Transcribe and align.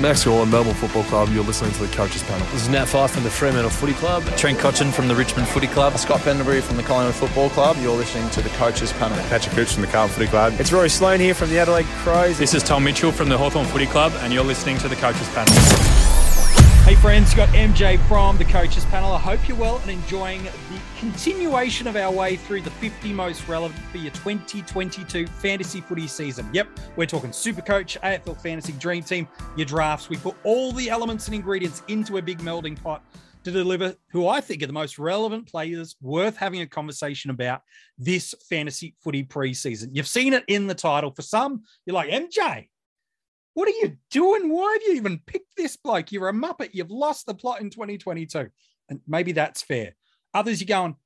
Max 0.00 0.24
Gawn, 0.24 0.50
Melbourne 0.50 0.74
Football 0.74 1.04
Club. 1.04 1.28
You're 1.30 1.44
listening 1.44 1.72
to 1.72 1.86
the 1.86 1.94
Coaches 1.94 2.22
Panel. 2.24 2.46
This 2.52 2.62
is 2.62 2.68
Nat 2.68 2.86
Fyfe 2.86 3.10
from 3.10 3.24
the 3.24 3.30
Fremantle 3.30 3.70
Footy 3.70 3.92
Club. 3.94 4.24
Trent 4.36 4.58
Cotchin 4.58 4.92
from 4.92 5.08
the 5.08 5.14
Richmond 5.14 5.46
Footy 5.48 5.66
Club. 5.66 5.96
Scott 5.98 6.20
Pendlebury 6.22 6.60
from 6.60 6.76
the 6.76 6.82
Collingwood 6.82 7.14
Football 7.14 7.50
Club. 7.50 7.76
You're 7.80 7.96
listening 7.96 8.28
to 8.30 8.40
the 8.40 8.48
Coaches 8.50 8.92
Panel. 8.94 9.16
Patrick 9.28 9.54
Cooch 9.54 9.72
from 9.72 9.82
the 9.82 9.88
Carlton 9.88 10.14
Footy 10.14 10.28
Club. 10.28 10.54
It's 10.58 10.72
Rory 10.72 10.88
Sloane 10.88 11.20
here 11.20 11.34
from 11.34 11.50
the 11.50 11.58
Adelaide 11.58 11.86
Crows. 12.02 12.38
This 12.38 12.54
is 12.54 12.62
Tom 12.62 12.84
Mitchell 12.84 13.12
from 13.12 13.28
the 13.28 13.38
Hawthorn 13.38 13.66
Footy 13.66 13.86
Club, 13.86 14.12
and 14.20 14.32
you're 14.32 14.44
listening 14.44 14.78
to 14.78 14.88
the 14.88 14.96
Coaches 14.96 15.28
Panel. 15.30 15.52
Hey 16.92 17.00
friends, 17.00 17.32
got 17.32 17.48
MJ 17.54 17.98
from 18.06 18.36
the 18.36 18.44
Coaches 18.44 18.84
Panel. 18.84 19.12
I 19.12 19.18
hope 19.18 19.48
you're 19.48 19.56
well 19.56 19.78
and 19.78 19.90
enjoying 19.90 20.42
the 20.42 20.50
continuation 20.98 21.86
of 21.86 21.96
our 21.96 22.12
way 22.12 22.36
through 22.36 22.60
the 22.60 22.70
50 22.70 23.14
most 23.14 23.48
relevant 23.48 23.80
for 23.86 23.96
your 23.96 24.12
2022 24.12 25.26
fantasy 25.26 25.80
footy 25.80 26.06
season. 26.06 26.50
Yep, 26.52 26.68
we're 26.96 27.06
talking 27.06 27.30
Supercoach, 27.30 27.98
AFL 28.00 28.38
Fantasy 28.42 28.74
Dream 28.74 29.02
Team, 29.02 29.26
your 29.56 29.64
drafts. 29.64 30.10
We 30.10 30.18
put 30.18 30.36
all 30.44 30.70
the 30.70 30.90
elements 30.90 31.28
and 31.28 31.34
ingredients 31.34 31.82
into 31.88 32.18
a 32.18 32.22
big 32.22 32.40
melding 32.40 32.80
pot 32.82 33.02
to 33.44 33.50
deliver 33.50 33.96
who 34.10 34.28
I 34.28 34.42
think 34.42 34.62
are 34.62 34.66
the 34.66 34.74
most 34.74 34.98
relevant 34.98 35.50
players 35.50 35.96
worth 36.02 36.36
having 36.36 36.60
a 36.60 36.66
conversation 36.66 37.30
about 37.30 37.62
this 37.96 38.34
fantasy 38.50 38.96
footy 39.02 39.24
preseason. 39.24 39.88
You've 39.92 40.06
seen 40.06 40.34
it 40.34 40.44
in 40.46 40.66
the 40.66 40.74
title. 40.74 41.10
For 41.10 41.22
some, 41.22 41.62
you're 41.86 41.94
like, 41.94 42.10
MJ, 42.10 42.68
what 43.54 43.68
are 43.68 43.72
you 43.72 43.96
doing? 44.10 44.48
Why 44.48 44.72
have 44.72 44.82
you 44.82 44.94
even 44.94 45.20
picked 45.26 45.56
this 45.56 45.76
bloke? 45.76 46.12
You're 46.12 46.28
a 46.28 46.32
muppet. 46.32 46.70
You've 46.72 46.90
lost 46.90 47.26
the 47.26 47.34
plot 47.34 47.60
in 47.60 47.70
2022. 47.70 48.48
And 48.88 49.00
maybe 49.06 49.32
that's 49.32 49.62
fair. 49.62 49.94
Others, 50.34 50.60
you're 50.60 50.66
going, 50.66 50.96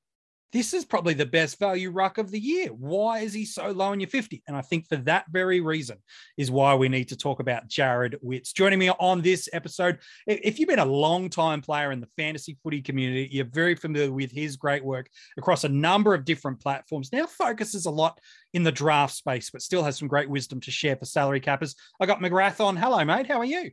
this 0.53 0.73
is 0.73 0.85
probably 0.85 1.13
the 1.13 1.25
best 1.25 1.59
value 1.59 1.91
ruck 1.91 2.17
of 2.17 2.31
the 2.31 2.39
year. 2.39 2.69
Why 2.69 3.19
is 3.19 3.33
he 3.33 3.43
so 3.43 3.71
low 3.71 3.91
in 3.91 3.99
your 3.99 4.09
50? 4.09 4.43
And 4.47 4.55
I 4.55 4.61
think 4.61 4.87
for 4.87 4.95
that 4.97 5.25
very 5.29 5.59
reason 5.59 5.97
is 6.37 6.49
why 6.49 6.73
we 6.75 6.87
need 6.87 7.09
to 7.09 7.17
talk 7.17 7.39
about 7.39 7.67
Jarrod 7.67 8.15
Witts. 8.21 8.53
Joining 8.53 8.79
me 8.79 8.89
on 8.89 9.21
this 9.21 9.49
episode, 9.51 9.99
if 10.25 10.57
you've 10.57 10.69
been 10.69 10.79
a 10.79 10.85
long 10.85 11.29
time 11.29 11.61
player 11.61 11.91
in 11.91 11.99
the 11.99 12.07
fantasy 12.17 12.57
footy 12.63 12.81
community, 12.81 13.27
you're 13.31 13.45
very 13.45 13.75
familiar 13.75 14.11
with 14.11 14.31
his 14.31 14.55
great 14.55 14.83
work 14.83 15.09
across 15.37 15.65
a 15.65 15.69
number 15.69 16.13
of 16.13 16.23
different 16.23 16.61
platforms. 16.61 17.11
Now 17.11 17.25
focuses 17.25 17.85
a 17.85 17.91
lot 17.91 18.19
in 18.53 18.63
the 18.63 18.71
draft 18.71 19.15
space, 19.15 19.49
but 19.49 19.61
still 19.61 19.83
has 19.83 19.97
some 19.97 20.07
great 20.07 20.29
wisdom 20.29 20.61
to 20.61 20.71
share 20.71 20.95
for 20.95 21.05
salary 21.05 21.41
cappers. 21.41 21.75
I 21.99 22.05
got 22.05 22.19
McGrath 22.19 22.63
on. 22.63 22.77
Hello, 22.77 23.03
mate. 23.03 23.27
How 23.27 23.39
are 23.39 23.45
you? 23.45 23.71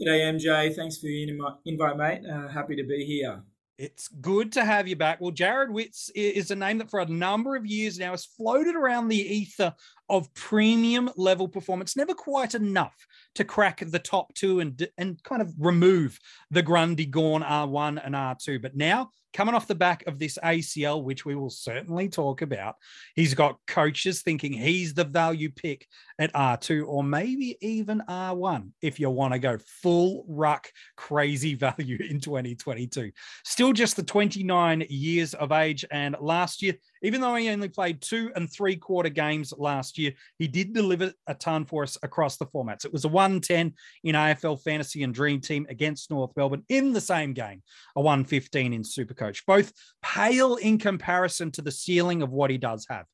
G'day, 0.00 0.32
MJ. 0.32 0.74
Thanks 0.74 0.98
for 0.98 1.06
the 1.06 1.56
invite, 1.66 1.96
mate. 1.96 2.20
Uh, 2.28 2.48
happy 2.48 2.76
to 2.76 2.84
be 2.84 3.04
here. 3.04 3.42
It's 3.78 4.08
good 4.08 4.50
to 4.52 4.64
have 4.64 4.88
you 4.88 4.96
back. 4.96 5.20
Well, 5.20 5.30
Jarrod 5.30 5.70
Witts 5.70 6.10
is 6.14 6.50
a 6.50 6.56
name 6.56 6.78
that 6.78 6.90
for 6.90 6.98
a 6.98 7.06
number 7.06 7.54
of 7.54 7.64
years 7.64 7.96
now 7.96 8.10
has 8.10 8.24
floated 8.24 8.74
around 8.74 9.06
the 9.06 9.16
ether 9.16 9.72
of 10.08 10.32
premium 10.34 11.10
level 11.16 11.48
performance, 11.48 11.96
never 11.96 12.14
quite 12.14 12.54
enough 12.54 12.94
to 13.34 13.44
crack 13.44 13.82
the 13.86 13.98
top 13.98 14.34
two 14.34 14.60
and, 14.60 14.88
and 14.96 15.22
kind 15.22 15.42
of 15.42 15.52
remove 15.58 16.18
the 16.50 16.62
Grundy 16.62 17.06
Gawn 17.06 17.42
R1 17.42 18.00
and 18.04 18.14
R2. 18.14 18.60
But 18.60 18.76
now 18.76 19.10
coming 19.34 19.54
off 19.54 19.66
the 19.66 19.74
back 19.74 20.06
of 20.06 20.18
this 20.18 20.38
ACL, 20.42 21.02
which 21.02 21.24
we 21.24 21.34
will 21.34 21.50
certainly 21.50 22.08
talk 22.08 22.42
about, 22.42 22.76
he's 23.14 23.34
got 23.34 23.58
coaches 23.66 24.22
thinking 24.22 24.52
he's 24.52 24.94
the 24.94 25.04
value 25.04 25.50
pick 25.50 25.86
at 26.18 26.32
R2 26.32 26.86
or 26.86 27.04
maybe 27.04 27.56
even 27.60 28.02
R1 28.08 28.70
if 28.82 28.98
you 28.98 29.10
want 29.10 29.34
to 29.34 29.38
go 29.38 29.58
full 29.82 30.24
ruck 30.28 30.70
crazy 30.96 31.54
value 31.54 31.98
in 32.08 32.20
2022. 32.20 33.12
Still 33.44 33.72
just 33.72 33.96
the 33.96 34.02
29 34.02 34.84
years 34.88 35.34
of 35.34 35.52
age. 35.52 35.84
And 35.90 36.16
last 36.20 36.62
year, 36.62 36.74
even 37.02 37.20
though 37.20 37.34
he 37.34 37.48
only 37.48 37.68
played 37.68 38.00
two 38.00 38.30
and 38.34 38.50
three 38.50 38.76
quarter 38.76 39.08
games 39.08 39.52
last 39.56 39.98
year, 39.98 40.12
he 40.38 40.48
did 40.48 40.72
deliver 40.72 41.12
a 41.26 41.34
ton 41.34 41.64
for 41.64 41.82
us 41.82 41.98
across 42.02 42.36
the 42.36 42.46
formats. 42.46 42.84
It 42.84 42.92
was 42.92 43.04
a 43.04 43.08
110 43.08 43.74
in 44.04 44.14
AFL 44.14 44.62
Fantasy 44.62 45.02
and 45.02 45.14
Dream 45.14 45.40
Team 45.40 45.66
against 45.68 46.10
North 46.10 46.32
Melbourne 46.36 46.64
in 46.68 46.92
the 46.92 47.00
same 47.00 47.32
game, 47.32 47.62
a 47.96 48.00
115 48.00 48.72
in 48.72 48.82
Supercoach. 48.82 49.42
Both 49.46 49.72
pale 50.02 50.56
in 50.56 50.78
comparison 50.78 51.50
to 51.52 51.62
the 51.62 51.70
ceiling 51.70 52.22
of 52.22 52.30
what 52.30 52.50
he 52.50 52.58
does 52.58 52.86
have. 52.88 53.06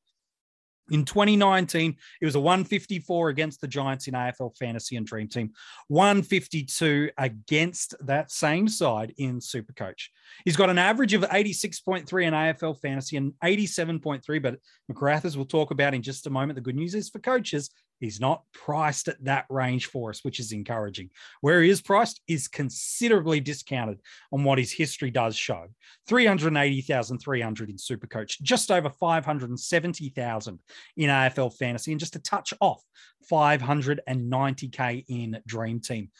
In 0.91 1.03
2019, 1.03 1.95
it 2.21 2.25
was 2.25 2.35
a 2.35 2.39
154 2.39 3.29
against 3.29 3.59
the 3.59 3.67
Giants 3.67 4.07
in 4.07 4.13
AFL 4.13 4.55
Fantasy 4.57 4.97
and 4.97 5.05
Dream 5.05 5.27
Team, 5.27 5.51
152 5.87 7.09
against 7.17 7.95
that 8.01 8.31
same 8.31 8.67
side 8.67 9.13
in 9.17 9.39
Supercoach. 9.39 10.09
He's 10.43 10.55
got 10.55 10.69
an 10.69 10.77
average 10.77 11.13
of 11.13 11.21
86.3 11.23 12.27
in 12.27 12.33
AFL 12.33 12.79
Fantasy 12.79 13.17
and 13.17 13.33
87.3, 13.43 14.41
but 14.41 14.59
McGrath, 14.91 15.25
as 15.25 15.35
we'll 15.35 15.45
talk 15.45 15.71
about 15.71 15.95
in 15.95 16.03
just 16.03 16.27
a 16.27 16.29
moment, 16.29 16.55
the 16.55 16.61
good 16.61 16.75
news 16.75 16.93
is 16.93 17.09
for 17.09 17.19
coaches, 17.19 17.71
He's 17.99 18.19
not 18.19 18.43
priced 18.53 19.07
at 19.07 19.23
that 19.23 19.45
range 19.49 19.87
for 19.87 20.09
us, 20.09 20.23
which 20.23 20.39
is 20.39 20.51
encouraging. 20.51 21.09
Where 21.41 21.61
he 21.61 21.69
is 21.69 21.81
priced 21.81 22.21
is 22.27 22.47
considerably 22.47 23.39
discounted 23.39 23.99
on 24.31 24.43
what 24.43 24.57
his 24.57 24.71
history 24.71 25.11
does 25.11 25.35
show. 25.35 25.67
380,300 26.07 27.69
in 27.69 27.77
Supercoach, 27.77 28.41
just 28.41 28.71
over 28.71 28.89
570,000 28.89 30.59
in 30.97 31.09
AFL 31.09 31.57
Fantasy, 31.57 31.91
and 31.91 31.99
just 31.99 32.15
a 32.15 32.19
touch 32.19 32.53
off 32.59 32.83
590K 33.31 35.05
in 35.07 35.39
Dream 35.45 35.79
Team. 35.79 36.11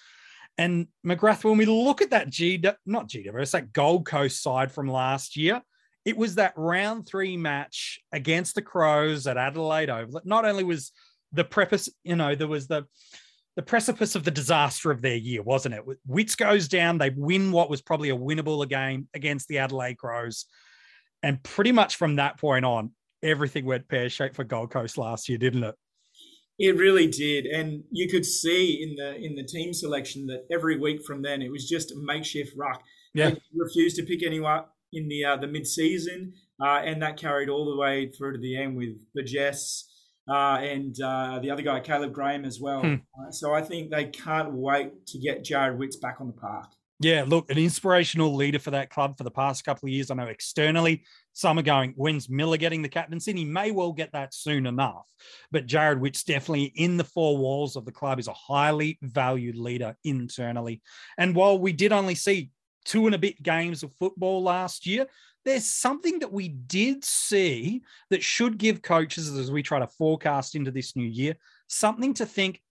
And 0.57 0.87
McGrath, 1.05 1.43
when 1.43 1.57
we 1.57 1.65
look 1.65 2.01
at 2.01 2.11
that 2.11 2.29
G, 2.29 2.61
not 2.85 3.09
GWS, 3.09 3.51
that 3.51 3.73
Gold 3.73 4.05
Coast 4.05 4.41
side 4.41 4.71
from 4.71 4.87
last 4.87 5.35
year, 5.35 5.61
it 6.05 6.15
was 6.15 6.35
that 6.35 6.53
round 6.55 7.07
three 7.07 7.35
match 7.35 7.99
against 8.11 8.55
the 8.55 8.61
Crows 8.61 9.27
at 9.27 9.37
Adelaide 9.37 9.89
Oval. 9.89 10.21
Not 10.23 10.45
only 10.45 10.63
was 10.63 10.91
the 11.35 11.43
preface, 11.43 11.89
you 12.03 12.15
know, 12.15 12.35
there 12.35 12.47
was 12.47 12.67
the 12.67 12.85
the 13.55 13.61
precipice 13.61 14.15
of 14.15 14.23
the 14.25 14.31
disaster 14.31 14.91
of 14.91 15.01
their 15.01 15.15
year, 15.15 15.41
wasn't 15.41 15.75
it? 15.75 15.83
Witts 16.05 16.35
goes 16.35 16.67
down, 16.67 16.97
they 16.97 17.11
win 17.11 17.53
what 17.53 17.69
was 17.69 17.81
probably 17.81 18.09
a 18.09 18.17
winnable 18.17 18.67
game 18.67 19.07
against 19.13 19.47
the 19.47 19.59
Adelaide 19.59 19.97
Crows. 19.97 20.45
And 21.23 21.41
pretty 21.41 21.71
much 21.71 21.95
from 21.95 22.17
that 22.17 22.37
point 22.37 22.65
on, 22.65 22.91
everything 23.23 23.65
went 23.65 23.87
pear 23.87 24.09
shaped 24.09 24.35
for 24.35 24.43
Gold 24.43 24.71
Coast 24.71 24.97
last 24.97 25.29
year, 25.29 25.37
didn't 25.37 25.63
it? 25.63 25.75
It 26.59 26.77
really 26.77 27.07
did, 27.07 27.45
and 27.45 27.83
you 27.91 28.07
could 28.07 28.25
see 28.25 28.81
in 28.81 28.95
the 28.95 29.15
in 29.15 29.35
the 29.35 29.43
team 29.43 29.73
selection 29.73 30.25
that 30.27 30.45
every 30.49 30.77
week 30.77 31.03
from 31.03 31.21
then 31.21 31.41
it 31.41 31.51
was 31.51 31.67
just 31.67 31.91
a 31.91 31.95
makeshift 31.97 32.53
ruck. 32.55 32.81
Yeah, 33.13 33.31
they 33.31 33.39
refused 33.53 33.97
to 33.97 34.03
pick 34.03 34.23
anyone 34.23 34.63
in 34.93 35.09
the 35.09 35.25
uh, 35.25 35.35
the 35.35 35.47
mid 35.47 35.67
season, 35.67 36.33
uh, 36.61 36.81
and 36.85 37.01
that 37.01 37.17
carried 37.17 37.49
all 37.49 37.65
the 37.65 37.75
way 37.75 38.09
through 38.09 38.33
to 38.33 38.39
the 38.39 38.55
end 38.55 38.77
with 38.77 38.95
Burgess, 39.13 39.91
uh, 40.29 40.57
and 40.61 40.95
uh, 41.01 41.39
the 41.39 41.51
other 41.51 41.61
guy, 41.61 41.79
Caleb 41.79 42.13
Graham, 42.13 42.45
as 42.45 42.59
well. 42.59 42.81
Hmm. 42.81 42.95
Uh, 43.19 43.31
so 43.31 43.53
I 43.53 43.61
think 43.61 43.91
they 43.91 44.05
can't 44.05 44.51
wait 44.53 45.05
to 45.07 45.19
get 45.19 45.43
Jarrod 45.43 45.77
Witts 45.77 45.97
back 45.97 46.17
on 46.19 46.27
the 46.27 46.33
park. 46.33 46.67
Yeah, 47.01 47.25
look, 47.27 47.51
an 47.51 47.57
inspirational 47.57 48.33
leader 48.33 48.57
for 48.57 48.71
that 48.71 48.89
club 48.89 49.17
for 49.17 49.25
the 49.25 49.31
past 49.31 49.65
couple 49.65 49.87
of 49.87 49.91
years. 49.91 50.09
I 50.09 50.15
know 50.15 50.27
externally, 50.27 51.03
some 51.33 51.59
are 51.59 51.63
going, 51.63 51.93
when's 51.97 52.29
Miller 52.29 52.55
getting 52.55 52.81
the 52.81 52.87
captaincy? 52.87 53.33
He 53.33 53.43
may 53.43 53.71
well 53.71 53.91
get 53.91 54.13
that 54.13 54.33
soon 54.33 54.65
enough. 54.65 55.05
But 55.51 55.67
Jarrod 55.67 55.99
Witts 55.99 56.23
definitely 56.23 56.71
in 56.75 56.95
the 56.95 57.03
four 57.03 57.37
walls 57.37 57.75
of 57.75 57.83
the 57.83 57.91
club 57.91 58.17
is 58.17 58.29
a 58.29 58.33
highly 58.33 58.97
valued 59.01 59.57
leader 59.57 59.97
internally. 60.05 60.81
And 61.17 61.35
while 61.35 61.59
we 61.59 61.73
did 61.73 61.91
only 61.91 62.15
see 62.15 62.51
two 62.85 63.05
and 63.05 63.15
a 63.15 63.19
bit 63.19 63.41
games 63.43 63.83
of 63.83 63.93
football 63.95 64.41
last 64.41 64.85
year, 64.85 65.05
there's 65.43 65.65
something 65.65 66.19
that 66.19 66.31
we 66.31 66.47
did 66.47 67.03
see 67.03 67.83
that 68.09 68.23
should 68.23 68.57
give 68.57 68.81
coaches, 68.81 69.29
as 69.35 69.51
we 69.51 69.61
try 69.61 69.79
to 69.79 69.87
forecast 69.87 70.55
into 70.55 70.71
this 70.71 70.95
new 70.95 71.07
year, 71.07 71.35
something 71.67 72.13
to 72.15 72.25
think, 72.25 72.61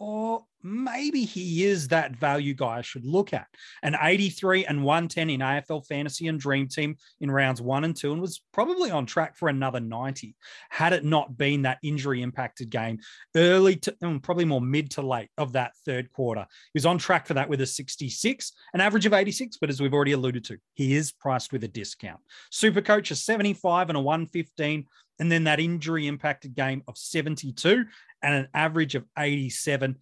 oh, 0.00 0.46
maybe 0.62 1.24
he 1.24 1.64
is 1.64 1.88
that 1.88 2.16
value 2.16 2.54
guy 2.54 2.78
I 2.78 2.82
should 2.82 3.04
look 3.04 3.32
at. 3.32 3.46
An 3.82 3.96
83 4.00 4.64
and 4.66 4.84
110 4.84 5.30
in 5.30 5.40
AFL 5.40 5.86
Fantasy 5.86 6.26
and 6.26 6.38
Dream 6.38 6.68
Team 6.68 6.96
in 7.20 7.30
rounds 7.30 7.60
one 7.60 7.84
and 7.84 7.96
two, 7.96 8.12
and 8.12 8.20
was 8.20 8.42
probably 8.52 8.90
on 8.90 9.06
track 9.06 9.36
for 9.36 9.48
another 9.48 9.80
90 9.80 10.34
had 10.70 10.92
it 10.92 11.04
not 11.04 11.36
been 11.36 11.62
that 11.62 11.78
injury 11.82 12.22
impacted 12.22 12.70
game 12.70 12.98
early 13.36 13.76
to 13.76 13.96
um, 14.02 14.20
probably 14.20 14.44
more 14.44 14.60
mid 14.60 14.90
to 14.92 15.02
late 15.02 15.28
of 15.38 15.52
that 15.52 15.72
third 15.84 16.10
quarter. 16.12 16.46
He 16.72 16.76
was 16.76 16.86
on 16.86 16.98
track 16.98 17.26
for 17.26 17.34
that 17.34 17.48
with 17.48 17.60
a 17.60 17.66
66, 17.66 18.52
an 18.74 18.80
average 18.80 19.06
of 19.06 19.12
86, 19.12 19.56
but 19.58 19.70
as 19.70 19.80
we've 19.80 19.94
already 19.94 20.12
alluded 20.12 20.44
to, 20.46 20.58
he 20.74 20.94
is 20.94 21.12
priced 21.12 21.52
with 21.52 21.64
a 21.64 21.68
discount. 21.68 22.20
Super 22.50 22.80
Coach 22.80 23.10
a 23.10 23.16
75 23.16 23.90
and 23.90 23.96
a 23.96 24.00
115 24.00 24.86
and 25.18 25.30
then 25.30 25.44
that 25.44 25.60
injury 25.60 26.06
impacted 26.06 26.54
game 26.54 26.82
of 26.88 26.96
72 26.96 27.84
and 28.22 28.34
an 28.34 28.48
average 28.54 28.94
of 28.94 29.04
87. 29.18 29.96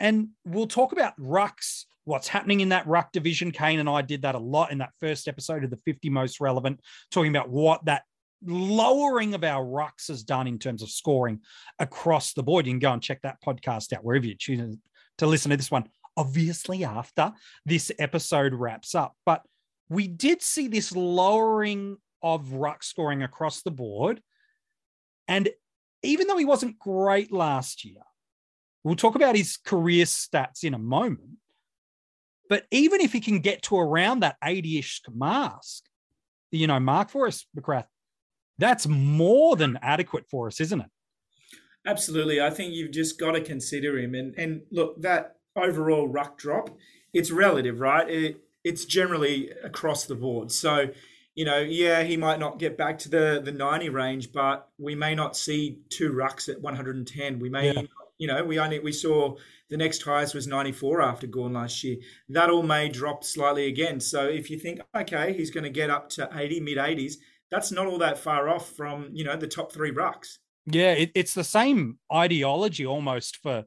And 0.00 0.28
we'll 0.44 0.66
talk 0.66 0.92
about 0.92 1.18
rucks, 1.18 1.84
what's 2.04 2.28
happening 2.28 2.60
in 2.60 2.70
that 2.70 2.86
ruck 2.86 3.12
division. 3.12 3.50
Kane 3.50 3.80
and 3.80 3.88
I 3.88 4.02
did 4.02 4.22
that 4.22 4.34
a 4.34 4.38
lot 4.38 4.72
in 4.72 4.78
that 4.78 4.92
first 5.00 5.28
episode 5.28 5.64
of 5.64 5.70
the 5.70 5.80
50 5.84 6.10
most 6.10 6.40
relevant, 6.40 6.80
talking 7.10 7.34
about 7.34 7.48
what 7.48 7.84
that 7.84 8.02
lowering 8.46 9.34
of 9.34 9.44
our 9.44 9.64
rucks 9.64 10.08
has 10.08 10.22
done 10.22 10.46
in 10.46 10.58
terms 10.58 10.82
of 10.82 10.90
scoring 10.90 11.40
across 11.78 12.32
the 12.32 12.42
board. 12.42 12.66
You 12.66 12.72
can 12.72 12.78
go 12.78 12.92
and 12.92 13.02
check 13.02 13.22
that 13.22 13.38
podcast 13.44 13.92
out 13.92 14.04
wherever 14.04 14.26
you 14.26 14.34
choose 14.38 14.76
to 15.18 15.26
listen 15.26 15.50
to 15.50 15.56
this 15.56 15.70
one, 15.70 15.88
obviously, 16.16 16.84
after 16.84 17.32
this 17.64 17.92
episode 17.98 18.52
wraps 18.52 18.94
up. 18.94 19.14
But 19.24 19.42
we 19.88 20.08
did 20.08 20.42
see 20.42 20.68
this 20.68 20.94
lowering 20.94 21.96
of 22.22 22.52
ruck 22.52 22.82
scoring 22.82 23.22
across 23.22 23.62
the 23.62 23.70
board. 23.70 24.20
And 25.28 25.48
even 26.02 26.26
though 26.26 26.36
he 26.36 26.44
wasn't 26.44 26.78
great 26.78 27.32
last 27.32 27.84
year, 27.84 28.02
we'll 28.82 28.96
talk 28.96 29.14
about 29.14 29.36
his 29.36 29.56
career 29.56 30.04
stats 30.04 30.64
in 30.64 30.74
a 30.74 30.78
moment. 30.78 31.38
But 32.48 32.66
even 32.70 33.00
if 33.00 33.12
he 33.12 33.20
can 33.20 33.40
get 33.40 33.62
to 33.62 33.78
around 33.78 34.20
that 34.20 34.36
80-ish 34.44 35.02
mask, 35.12 35.84
you 36.50 36.66
know, 36.66 36.78
mark 36.78 37.10
for 37.10 37.26
us, 37.26 37.46
McGrath, 37.58 37.86
that's 38.58 38.86
more 38.86 39.56
than 39.56 39.78
adequate 39.82 40.26
for 40.30 40.46
us, 40.46 40.60
isn't 40.60 40.80
it? 40.80 40.90
Absolutely. 41.86 42.40
I 42.40 42.50
think 42.50 42.74
you've 42.74 42.92
just 42.92 43.18
got 43.18 43.32
to 43.32 43.40
consider 43.40 43.98
him. 43.98 44.14
And 44.14 44.34
and 44.38 44.62
look, 44.70 45.00
that 45.02 45.36
overall 45.56 46.08
ruck 46.08 46.38
drop, 46.38 46.70
it's 47.12 47.30
relative, 47.30 47.80
right? 47.80 48.08
It, 48.08 48.40
it's 48.62 48.84
generally 48.84 49.50
across 49.62 50.06
the 50.06 50.14
board. 50.14 50.50
So, 50.50 50.88
you 51.34 51.44
know, 51.44 51.58
yeah, 51.58 52.02
he 52.02 52.16
might 52.16 52.38
not 52.38 52.58
get 52.58 52.76
back 52.76 52.98
to 53.00 53.08
the 53.08 53.40
the 53.44 53.52
90 53.52 53.88
range, 53.88 54.32
but 54.32 54.68
we 54.78 54.94
may 54.94 55.14
not 55.14 55.36
see 55.36 55.80
two 55.88 56.12
rucks 56.12 56.48
at 56.48 56.60
110. 56.60 57.38
We 57.38 57.48
may, 57.48 57.72
yeah. 57.72 57.82
you 58.18 58.28
know, 58.28 58.44
we 58.44 58.58
only 58.58 58.78
we 58.78 58.92
saw 58.92 59.34
the 59.70 59.76
next 59.76 60.02
highest 60.02 60.34
was 60.34 60.46
94 60.46 61.02
after 61.02 61.26
Gawn 61.26 61.54
last 61.54 61.82
year. 61.82 61.96
That 62.28 62.50
all 62.50 62.62
may 62.62 62.88
drop 62.88 63.24
slightly 63.24 63.66
again. 63.66 63.98
So 63.98 64.26
if 64.26 64.50
you 64.50 64.58
think, 64.58 64.80
okay, 64.94 65.32
he's 65.32 65.50
going 65.50 65.64
to 65.64 65.70
get 65.70 65.90
up 65.90 66.10
to 66.10 66.28
80, 66.32 66.60
mid 66.60 66.78
80s, 66.78 67.14
that's 67.50 67.72
not 67.72 67.86
all 67.86 67.98
that 67.98 68.18
far 68.18 68.48
off 68.48 68.70
from, 68.70 69.08
you 69.12 69.24
know, 69.24 69.36
the 69.36 69.48
top 69.48 69.72
three 69.72 69.90
rucks. 69.90 70.38
Yeah, 70.66 70.92
it, 70.92 71.12
it's 71.14 71.34
the 71.34 71.44
same 71.44 71.98
ideology 72.12 72.86
almost 72.86 73.38
for 73.38 73.64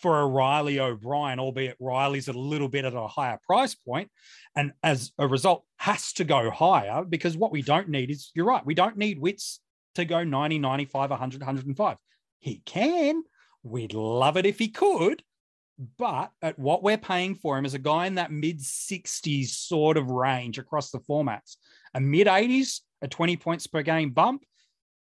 for 0.00 0.20
a 0.20 0.26
Reilly 0.26 0.80
O'Brien, 0.80 1.38
albeit 1.38 1.76
Reilly's 1.78 2.28
a 2.28 2.32
little 2.32 2.68
bit 2.68 2.84
at 2.84 2.94
a 2.94 3.06
higher 3.06 3.38
price 3.46 3.74
point, 3.74 4.10
and 4.56 4.72
as 4.82 5.12
a 5.18 5.26
result 5.26 5.64
has 5.76 6.12
to 6.14 6.24
go 6.24 6.50
higher 6.50 7.04
because 7.04 7.36
what 7.36 7.52
we 7.52 7.62
don't 7.62 7.88
need 7.88 8.10
is 8.10 8.30
you're 8.34 8.46
right, 8.46 8.64
we 8.64 8.74
don't 8.74 8.96
need 8.96 9.18
Witts 9.18 9.60
to 9.94 10.04
go 10.04 10.24
90, 10.24 10.58
95, 10.58 11.10
100, 11.10 11.40
105. 11.40 11.96
He 12.38 12.62
can. 12.64 13.22
We'd 13.62 13.92
love 13.92 14.36
it 14.36 14.46
if 14.46 14.58
he 14.58 14.68
could, 14.68 15.22
but 15.98 16.30
at 16.42 16.58
what 16.58 16.82
we're 16.82 16.98
paying 16.98 17.34
for 17.34 17.58
him 17.58 17.64
as 17.64 17.74
a 17.74 17.78
guy 17.78 18.06
in 18.06 18.14
that 18.14 18.32
mid 18.32 18.60
60s 18.60 19.48
sort 19.48 19.96
of 19.96 20.10
range 20.10 20.58
across 20.58 20.90
the 20.90 21.00
formats, 21.00 21.56
a 21.94 22.00
mid 22.00 22.26
80s, 22.26 22.80
a 23.02 23.08
20 23.08 23.36
points 23.36 23.66
per 23.66 23.82
game 23.82 24.10
bump, 24.10 24.44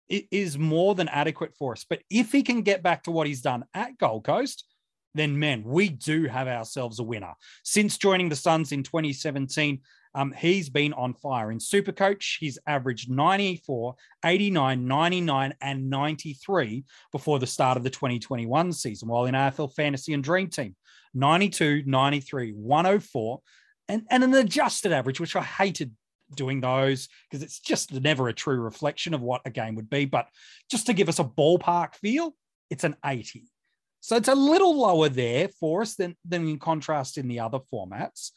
is 0.09 0.57
more 0.57 0.95
than 0.95 1.07
adequate 1.07 1.55
for 1.57 1.71
us. 1.71 1.85
But 1.89 2.01
if 2.09 2.31
he 2.31 2.43
can 2.43 2.61
get 2.63 2.83
back 2.83 3.03
to 3.03 3.11
what 3.11 3.27
he's 3.27 3.41
done 3.41 3.63
at 3.73 3.97
Gold 3.97 4.25
Coast, 4.25 4.65
then 5.13 5.37
man, 5.37 5.63
we 5.63 5.89
do 5.89 6.25
have 6.25 6.47
ourselves 6.47 6.99
a 6.99 7.03
winner. 7.03 7.33
Since 7.63 7.97
joining 7.97 8.29
the 8.29 8.35
Suns 8.35 8.71
in 8.71 8.83
2017, 8.83 9.81
um, 10.13 10.33
he's 10.33 10.69
been 10.69 10.93
on 10.93 11.13
fire. 11.13 11.51
In 11.51 11.59
Supercoach, 11.59 12.37
he's 12.39 12.59
averaged 12.67 13.09
94, 13.09 13.95
89, 14.25 14.87
99, 14.87 15.53
and 15.61 15.89
93 15.89 16.83
before 17.11 17.39
the 17.39 17.47
start 17.47 17.77
of 17.77 17.83
the 17.83 17.89
2021 17.89 18.73
season, 18.73 19.07
while 19.07 19.25
in 19.25 19.35
AFL 19.35 19.73
Fantasy 19.73 20.13
and 20.13 20.23
Dream 20.23 20.49
Team, 20.49 20.75
92, 21.13 21.83
93, 21.85 22.51
104, 22.51 23.41
and, 23.87 24.03
and 24.09 24.23
an 24.23 24.33
adjusted 24.33 24.91
average, 24.91 25.19
which 25.19 25.35
I 25.35 25.43
hated 25.43 25.91
doing 26.35 26.61
those 26.61 27.09
because 27.29 27.43
it's 27.43 27.59
just 27.59 27.93
never 27.93 28.27
a 28.27 28.33
true 28.33 28.59
reflection 28.59 29.13
of 29.13 29.21
what 29.21 29.41
a 29.45 29.49
game 29.49 29.75
would 29.75 29.89
be. 29.89 30.05
But 30.05 30.27
just 30.69 30.85
to 30.87 30.93
give 30.93 31.09
us 31.09 31.19
a 31.19 31.23
ballpark 31.23 31.95
feel, 31.95 32.35
it's 32.69 32.83
an 32.83 32.95
80. 33.05 33.50
So 34.01 34.15
it's 34.15 34.27
a 34.27 34.35
little 34.35 34.77
lower 34.77 35.09
there 35.09 35.47
for 35.47 35.83
us 35.83 35.95
than, 35.95 36.15
than 36.25 36.47
in 36.47 36.59
contrast 36.59 37.17
in 37.17 37.27
the 37.27 37.39
other 37.39 37.59
formats. 37.71 38.31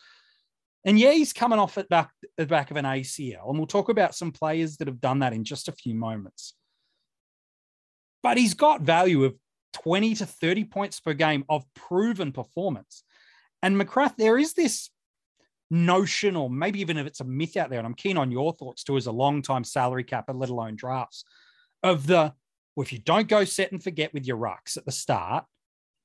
And 0.85 0.99
yeah, 0.99 1.13
he's 1.13 1.33
coming 1.33 1.59
off 1.59 1.79
at 1.79 1.89
back, 1.89 2.11
the 2.37 2.45
back 2.45 2.71
of 2.71 2.77
an 2.77 2.85
ACL. 2.85 3.49
And 3.49 3.59
we'll 3.59 3.67
talk 3.67 3.89
about 3.89 4.15
some 4.15 4.31
players 4.31 4.77
that 4.77 4.89
have 4.89 5.01
done 5.01 5.21
that 5.21 5.33
in 5.33 5.43
just 5.43 5.69
a 5.69 5.73
few 5.73 5.95
moments. 5.95 6.55
But 8.23 8.37
he's 8.37 8.55
got 8.55 8.83
value 8.83 9.25
of 9.25 9.35
20 9.73 10.15
to 10.17 10.27
30 10.27 10.65
points 10.65 11.01
per 11.01 11.15
game 11.15 11.45
of 11.49 11.65
proven 11.75 12.31
performance. 12.31 13.03
And 13.63 13.81
McGrath, 13.81 14.17
there 14.17 14.37
is 14.37 14.53
this 14.53 14.91
notion, 15.71 16.37
or 16.37 16.51
maybe 16.51 16.81
even 16.81 16.99
if 16.99 17.07
it's 17.07 17.21
a 17.21 17.25
myth 17.25 17.57
out 17.57 17.71
there, 17.71 17.79
and 17.79 17.87
I'm 17.87 17.95
keen 17.95 18.19
on 18.19 18.31
your 18.31 18.53
thoughts 18.53 18.85
too, 18.85 18.99
as 18.99 19.07
a 19.07 19.13
long 19.13 19.41
time 19.41 19.65
salary 19.65 20.05
cap, 20.05 20.27
let 20.33 20.51
alone 20.51 20.77
drafts, 20.77 21.25
of 21.83 22.07
the 22.07 22.35
well, 22.77 22.83
if 22.83 22.93
you 22.93 22.99
don't 22.99 23.29
go 23.29 23.45
set 23.45 23.73
and 23.73 23.83
forget 23.83 24.13
with 24.13 24.27
your 24.27 24.37
rucks 24.37 24.77
at 24.77 24.85
the 24.85 24.93
start, 24.93 25.45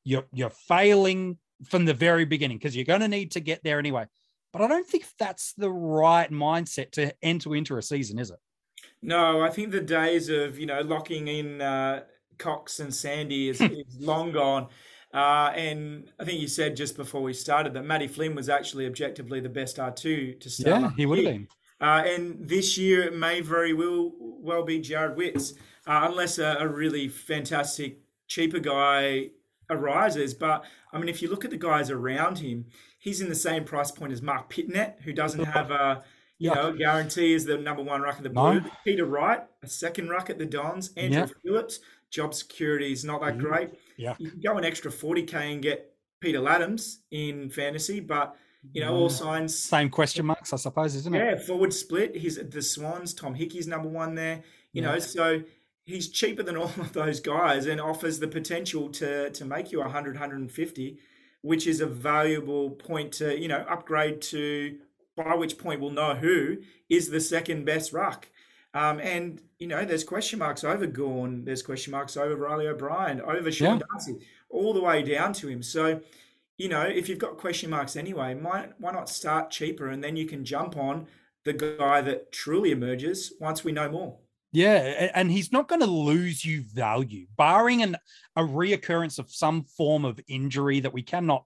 you're 0.09 0.25
you're 0.33 0.49
failing 0.49 1.37
from 1.65 1.85
the 1.85 1.93
very 1.93 2.25
beginning 2.25 2.57
because 2.57 2.75
you're 2.75 2.85
going 2.85 3.01
to 3.01 3.07
need 3.07 3.31
to 3.31 3.39
get 3.39 3.63
there 3.63 3.79
anyway. 3.79 4.05
But 4.51 4.63
I 4.63 4.67
don't 4.67 4.87
think 4.87 5.05
that's 5.19 5.53
the 5.53 5.69
right 5.69 6.31
mindset 6.31 6.91
to 6.93 7.13
enter 7.21 7.55
into 7.55 7.77
a 7.77 7.81
season, 7.81 8.17
is 8.17 8.31
it? 8.31 8.39
No, 9.03 9.41
I 9.41 9.49
think 9.49 9.71
the 9.71 9.81
days 9.81 10.29
of 10.29 10.57
you 10.57 10.65
know 10.65 10.81
locking 10.81 11.27
in 11.27 11.61
uh, 11.61 12.01
Cox 12.37 12.79
and 12.79 12.93
Sandy 12.93 13.49
is, 13.49 13.61
is 13.61 13.99
long 13.99 14.31
gone. 14.31 14.67
Uh, 15.13 15.51
and 15.55 16.11
I 16.19 16.25
think 16.25 16.39
you 16.39 16.47
said 16.47 16.75
just 16.75 16.95
before 16.95 17.21
we 17.21 17.33
started 17.33 17.73
that 17.73 17.83
Matty 17.83 18.07
Flynn 18.07 18.35
was 18.35 18.47
actually 18.47 18.85
objectively 18.85 19.39
the 19.39 19.49
best 19.49 19.77
R2 19.77 20.39
to 20.39 20.49
start. 20.49 20.81
Yeah, 20.81 20.91
he 20.95 21.05
would 21.05 21.17
have 21.19 21.25
been. 21.25 21.47
Uh, 21.81 22.03
and 22.05 22.47
this 22.47 22.77
year 22.77 23.03
it 23.03 23.15
may 23.15 23.41
very 23.41 23.73
well 23.73 24.11
well 24.19 24.63
be 24.63 24.79
Jarrod 24.79 25.15
Witts, 25.15 25.53
uh, 25.87 26.07
unless 26.09 26.37
a, 26.37 26.57
a, 26.59 26.67
really 26.67 27.07
fantastic 27.07 28.01
cheaper 28.27 28.59
guy 28.59 29.29
arises. 29.69 30.33
But 30.33 30.63
I 30.93 30.97
mean, 30.97 31.09
if 31.09 31.21
you 31.21 31.29
look 31.29 31.45
at 31.45 31.51
the 31.51 31.57
guys 31.57 31.89
around 31.89 32.39
him, 32.39 32.65
he's 32.97 33.21
in 33.21 33.29
the 33.29 33.35
same 33.35 33.63
price 33.63 33.91
point 33.91 34.11
as 34.11 34.21
Marc 34.21 34.51
Pittonet, 34.51 35.01
who 35.01 35.13
doesn't 35.13 35.45
have 35.45 35.71
a 35.71 36.03
you 36.37 36.53
know 36.53 36.73
guarantee 36.73 37.33
as 37.35 37.45
the 37.45 37.57
number 37.57 37.83
one 37.83 38.01
ruck 38.01 38.17
of 38.17 38.23
the 38.23 38.29
blue. 38.29 38.61
No. 38.61 38.69
Peter 38.83 39.05
Wright, 39.05 39.41
a 39.63 39.67
second 39.67 40.09
ruck 40.09 40.29
at 40.29 40.37
the 40.37 40.45
Dons. 40.45 40.91
Andrew. 40.97 41.27
Phillips, 41.43 41.79
job 42.11 42.33
security 42.33 42.91
is 42.91 43.03
not 43.03 43.21
that 43.21 43.37
mm-hmm. 43.37 43.45
great. 43.45 43.69
Yeah, 43.97 44.15
you 44.17 44.31
can 44.31 44.39
go 44.39 44.57
an 44.57 44.65
extra 44.65 44.91
forty 44.91 45.23
k 45.23 45.53
and 45.53 45.61
get 45.61 45.93
Peter 46.19 46.39
Ladhams 46.39 46.97
in 47.11 47.49
fantasy, 47.49 47.99
but 47.99 48.35
you 48.73 48.81
know, 48.81 48.93
all 48.93 49.09
mm. 49.09 49.11
signs. 49.11 49.57
Same 49.57 49.89
question 49.89 50.25
marks, 50.25 50.51
I 50.51 50.57
suppose, 50.57 50.95
isn't 50.95 51.15
it? 51.15 51.17
Yeah, 51.17 51.37
forward 51.37 51.73
split. 51.73 52.15
He's 52.15 52.37
at 52.37 52.51
the 52.51 52.61
Swans. 52.61 53.13
Tom 53.13 53.33
Hickey's 53.33 53.67
number 53.67 53.87
one 53.87 54.15
there. 54.15 54.43
You 54.73 54.83
yeah. 54.83 54.91
know, 54.91 54.99
so 54.99 55.41
he's 55.89 56.09
cheaper 56.09 56.43
than 56.43 56.55
all 56.55 56.65
of 56.79 56.93
those 56.93 57.19
guys 57.19 57.65
and 57.65 57.81
offers 57.81 58.19
the 58.19 58.27
potential 58.27 58.89
to 58.89 59.29
to 59.31 59.45
make 59.45 59.71
you 59.71 59.79
100, 59.79 60.15
150, 60.15 60.97
which 61.41 61.67
is 61.67 61.81
a 61.81 61.85
valuable 61.85 62.71
point 62.71 63.11
to 63.13 63.39
you 63.39 63.47
know 63.47 63.65
upgrade 63.69 64.21
to. 64.23 64.77
By 65.15 65.35
which 65.35 65.57
point 65.57 65.81
we'll 65.81 65.91
know 65.91 66.15
who 66.15 66.59
is 66.87 67.09
the 67.09 67.19
second 67.19 67.65
best 67.65 67.91
ruck. 67.91 68.29
Um, 68.73 69.01
and 69.01 69.41
you 69.57 69.67
know, 69.67 69.83
there's 69.83 70.05
question 70.05 70.39
marks 70.39 70.63
over 70.63 70.87
Gawn, 70.87 71.43
there's 71.43 71.61
question 71.61 71.91
marks 71.91 72.15
over 72.15 72.37
Reilly 72.37 72.67
O'Brien, 72.67 73.19
over 73.19 73.51
Sean 73.51 73.79
yeah. 73.79 73.83
Darcy, 73.91 74.25
all 74.49 74.73
the 74.73 74.79
way 74.79 75.03
down 75.03 75.33
to 75.33 75.49
him. 75.49 75.61
So 75.61 75.99
you 76.59 76.67
know, 76.67 76.83
if 76.83 77.09
you've 77.09 77.19
got 77.19 77.37
question 77.37 77.69
marks 77.69 77.95
anyway, 77.95 78.35
why, 78.35 78.69
why 78.77 78.91
not 78.91 79.09
start 79.09 79.49
cheaper 79.49 79.87
and 79.87 80.03
then 80.03 80.15
you 80.15 80.25
can 80.25 80.45
jump 80.45 80.77
on 80.77 81.07
the 81.45 81.53
guy 81.53 82.01
that 82.01 82.31
truly 82.31 82.71
emerges 82.71 83.33
once 83.39 83.63
we 83.63 83.71
know 83.71 83.89
more. 83.89 84.17
Yeah, 84.51 85.11
and 85.13 85.31
he's 85.31 85.51
not 85.51 85.67
going 85.67 85.81
to 85.81 85.87
lose 85.87 86.43
you 86.43 86.63
value, 86.73 87.27
barring 87.37 87.83
an, 87.83 87.97
a 88.35 88.41
reoccurrence 88.41 89.19
of 89.19 89.31
some 89.31 89.63
form 89.63 90.05
of 90.05 90.19
injury 90.27 90.79
that 90.79 90.93
we 90.93 91.03
cannot 91.03 91.45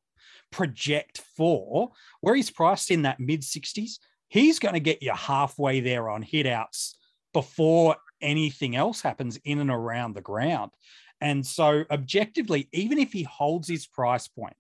project 0.52 1.22
for. 1.36 1.92
Where 2.22 2.36
he's 2.36 2.50
priced 2.50 2.92
in 2.92 3.02
that 3.02 3.20
mid 3.20 3.42
60s, 3.42 4.00
he's 4.30 4.60
going 4.60 4.76
to 4.76 4.80
get 4.80 5.04
you 5.04 5.12
halfway 5.12 5.82
there 5.82 6.10
on 6.10 6.22
hit 6.22 6.46
outs 6.46 6.98
before 7.34 7.98
anything 8.22 8.76
else 8.76 9.02
happens 9.02 9.38
in 9.44 9.60
and 9.60 9.70
around 9.70 10.14
the 10.14 10.22
ground. 10.22 10.72
And 11.20 11.46
so, 11.46 11.84
objectively, 11.92 12.70
even 12.72 13.00
if 13.00 13.12
he 13.12 13.24
holds 13.24 13.68
his 13.68 13.86
price 13.86 14.28
point, 14.28 14.56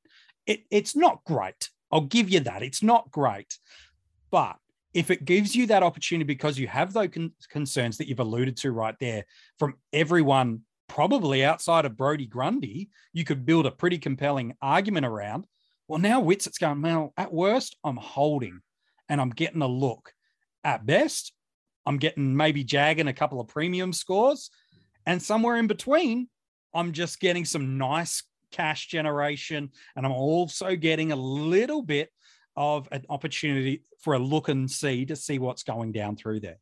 it, 0.45 0.63
it's 0.69 0.95
not 0.95 1.23
great. 1.25 1.69
I'll 1.91 2.01
give 2.01 2.29
you 2.29 2.41
that. 2.41 2.63
It's 2.63 2.83
not 2.83 3.09
great. 3.11 3.57
But 4.31 4.57
if 4.93 5.09
it 5.09 5.25
gives 5.25 5.55
you 5.55 5.67
that 5.67 5.83
opportunity 5.83 6.25
because 6.25 6.57
you 6.57 6.67
have 6.67 6.93
those 6.93 7.09
con- 7.09 7.33
concerns 7.49 7.97
that 7.97 8.07
you've 8.07 8.19
alluded 8.19 8.57
to 8.57 8.71
right 8.71 8.95
there 8.99 9.25
from 9.57 9.75
everyone, 9.91 10.61
probably 10.87 11.43
outside 11.43 11.85
of 11.85 11.97
Brodie 11.97 12.27
Grundy, 12.27 12.89
you 13.11 13.23
could 13.25 13.45
build 13.45 13.65
a 13.65 13.71
pretty 13.71 13.97
compelling 13.97 14.55
argument 14.61 15.05
around. 15.05 15.45
Well, 15.87 15.99
now 15.99 16.19
Witts, 16.19 16.47
it's 16.47 16.57
going, 16.57 16.81
well, 16.81 17.13
at 17.17 17.33
worst, 17.33 17.75
I'm 17.83 17.97
holding 17.97 18.61
and 19.09 19.19
I'm 19.19 19.31
getting 19.31 19.61
a 19.61 19.67
look. 19.67 20.13
At 20.63 20.85
best, 20.85 21.33
I'm 21.85 21.97
getting 21.97 22.37
maybe 22.37 22.63
jagging 22.63 23.07
a 23.07 23.13
couple 23.13 23.41
of 23.41 23.47
premium 23.47 23.91
scores. 23.91 24.49
And 25.05 25.21
somewhere 25.21 25.57
in 25.57 25.67
between, 25.67 26.29
I'm 26.73 26.93
just 26.93 27.19
getting 27.19 27.43
some 27.43 27.77
nice 27.77 28.23
cash 28.51 28.87
generation. 28.87 29.71
And 29.95 30.05
I'm 30.05 30.13
also 30.13 30.75
getting 30.75 31.11
a 31.11 31.17
little 31.17 31.81
bit 31.81 32.09
of 32.55 32.87
an 32.91 33.05
opportunity 33.09 33.83
for 33.99 34.13
a 34.13 34.19
look 34.19 34.49
and 34.49 34.69
see 34.69 35.05
to 35.05 35.15
see 35.15 35.39
what's 35.39 35.63
going 35.63 35.91
down 35.91 36.15
through 36.15 36.39
there. 36.39 36.59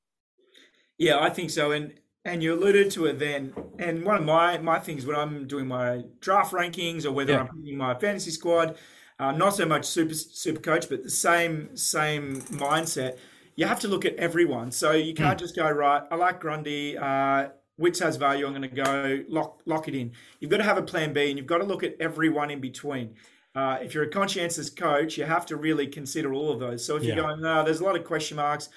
Yeah, 0.98 1.20
I 1.20 1.30
think 1.30 1.50
so. 1.50 1.72
And 1.72 1.94
and 2.24 2.44
you 2.44 2.54
alluded 2.54 2.92
to 2.92 3.08
it 3.08 3.18
then. 3.18 3.54
And 3.80 4.06
one 4.06 4.18
of 4.18 4.24
my 4.24 4.58
my 4.60 4.80
things 4.80 5.06
when 5.06 5.16
I'm 5.16 5.48
doing 5.48 5.68
my 5.68 6.04
draft 6.20 6.54
rankings 6.54 7.06
or 7.06 7.12
whether 7.12 7.34
yeah. 7.34 7.40
I'm 7.40 7.48
picking 7.48 7.78
my 7.78 7.96
fantasy 7.96 8.32
squad, 8.32 8.78
uh, 9.20 9.32
not 9.32 9.56
so 9.56 9.66
much 9.66 9.86
super 9.86 10.14
super 10.14 10.60
coach, 10.60 10.88
but 10.90 11.04
the 11.04 11.10
same 11.10 11.76
same 11.76 12.42
mindset. 12.42 13.18
You 13.56 13.66
have 13.66 13.80
to 13.82 13.88
look 13.88 14.06
at 14.06 14.16
everyone. 14.16 14.72
So 14.72 14.92
you 14.92 15.14
can't 15.14 15.38
mm. 15.38 15.42
just 15.42 15.56
go 15.56 15.70
right. 15.70 16.04
I 16.10 16.16
like 16.16 16.40
Grundy. 16.40 16.98
Uh, 16.98 17.50
Witts 17.78 18.00
has 18.00 18.16
value. 18.16 18.46
I'm 18.46 18.54
going 18.54 18.62
to 18.62 18.68
go 18.68 19.24
lock 19.28 19.62
lock 19.66 19.88
it 19.88 19.96
in. 19.96 20.12
You've 20.40 20.52
got 20.52 20.58
to 20.58 20.64
have 20.64 20.78
a 20.78 20.84
plan 20.84 21.14
B, 21.14 21.30
and 21.30 21.38
you've 21.38 21.48
got 21.48 21.58
to 21.58 21.64
look 21.64 21.84
at 21.84 21.96
everyone 22.00 22.52
in 22.52 22.62
between. 22.62 23.16
Uh, 23.54 23.78
if 23.82 23.94
you're 23.94 24.04
a 24.06 24.10
conscientious 24.10 24.70
coach, 24.70 25.18
you 25.18 25.26
have 25.26 25.46
to 25.48 25.56
really 25.58 25.88
consider 25.88 26.34
all 26.34 26.52
of 26.52 26.60
those. 26.60 26.86
So 26.86 26.96
if 26.96 27.04
Yeah. 27.04 27.16
you're 27.16 27.26
going, 27.26 27.42
no, 27.42 27.64
there's 27.64 27.82
a 27.82 27.84
lot 27.84 27.96
of 27.98 28.06
question 28.06 28.38
marks 28.38 28.70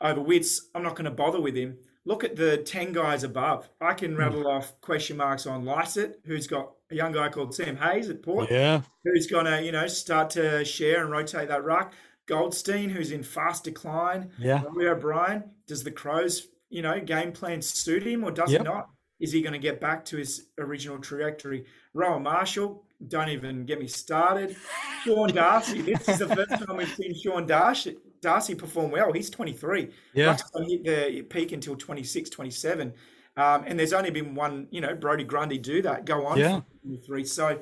over 0.00 0.20
Witts, 0.20 0.68
I'm 0.74 0.82
not 0.82 0.94
going 0.96 1.06
to 1.06 1.10
bother 1.10 1.40
with 1.40 1.56
him. 1.56 1.78
Look 2.04 2.24
at 2.24 2.36
the 2.36 2.58
10 2.58 2.92
guys 2.92 3.24
above. 3.24 3.68
I 3.80 3.94
can 3.94 4.12
Hmm. 4.12 4.18
rattle 4.18 4.46
off 4.46 4.80
question 4.80 5.16
marks 5.16 5.46
on 5.46 5.64
Lycett, 5.64 6.20
who's 6.24 6.46
got 6.46 6.72
a 6.90 6.94
young 6.94 7.12
guy 7.12 7.28
called 7.30 7.54
Sam 7.54 7.76
Hayes 7.76 8.08
at 8.10 8.22
Port, 8.22 8.50
Yeah. 8.50 8.82
who's 9.04 9.26
going 9.26 9.46
to, 9.46 9.62
you 9.62 9.72
know, 9.72 9.86
start 9.86 10.30
to 10.30 10.64
share 10.64 11.02
and 11.02 11.10
rotate 11.10 11.48
that 11.48 11.64
ruck. 11.64 11.92
Goldstein, 12.26 12.90
who's 12.90 13.10
in 13.10 13.22
fast 13.22 13.64
decline. 13.64 14.30
Yeah. 14.38 14.62
Robbie 14.62 14.86
O'Brien, 14.88 15.44
does 15.66 15.84
the 15.84 15.90
Crows, 15.90 16.48
you 16.68 16.82
know, 16.82 17.00
game 17.00 17.32
plan 17.32 17.62
suit 17.62 18.02
him 18.06 18.22
or 18.24 18.30
does 18.30 18.52
Yep. 18.52 18.60
it 18.60 18.64
not? 18.64 18.90
Is 19.20 19.32
he 19.32 19.42
going 19.42 19.52
to 19.52 19.58
get 19.58 19.80
back 19.80 20.04
to 20.06 20.16
his 20.16 20.46
original 20.58 20.98
trajectory? 20.98 21.64
Rowan 21.94 22.22
Marshall, 22.22 22.84
don't 23.08 23.28
even 23.28 23.64
get 23.64 23.80
me 23.80 23.86
started. 23.86 24.56
Sean 25.04 25.32
Darcy, 25.32 25.82
this 25.82 26.08
is 26.08 26.18
the 26.18 26.28
first 26.28 26.50
time 26.50 26.76
we've 26.76 26.88
seen 26.94 27.14
Sean 27.20 27.46
Darcy, 27.46 27.96
Darcy 28.20 28.54
perform 28.54 28.90
well. 28.90 29.12
He's 29.12 29.30
23. 29.30 29.90
Yeah. 30.14 30.26
Ruck's 30.26 30.42
going 30.50 30.66
to 30.68 30.72
hit 30.72 30.84
the 30.84 31.22
peak 31.22 31.52
until 31.52 31.76
26, 31.76 32.30
27. 32.30 32.92
Um, 33.36 33.64
and 33.66 33.78
there's 33.78 33.92
only 33.92 34.10
been 34.10 34.34
one, 34.34 34.66
you 34.70 34.80
know, 34.80 34.94
Brodie 34.94 35.24
Grundy 35.24 35.58
do 35.58 35.82
that, 35.82 36.04
go 36.04 36.26
on 36.26 36.38
Yeah. 36.38 36.60
23. 36.82 37.24
So 37.24 37.58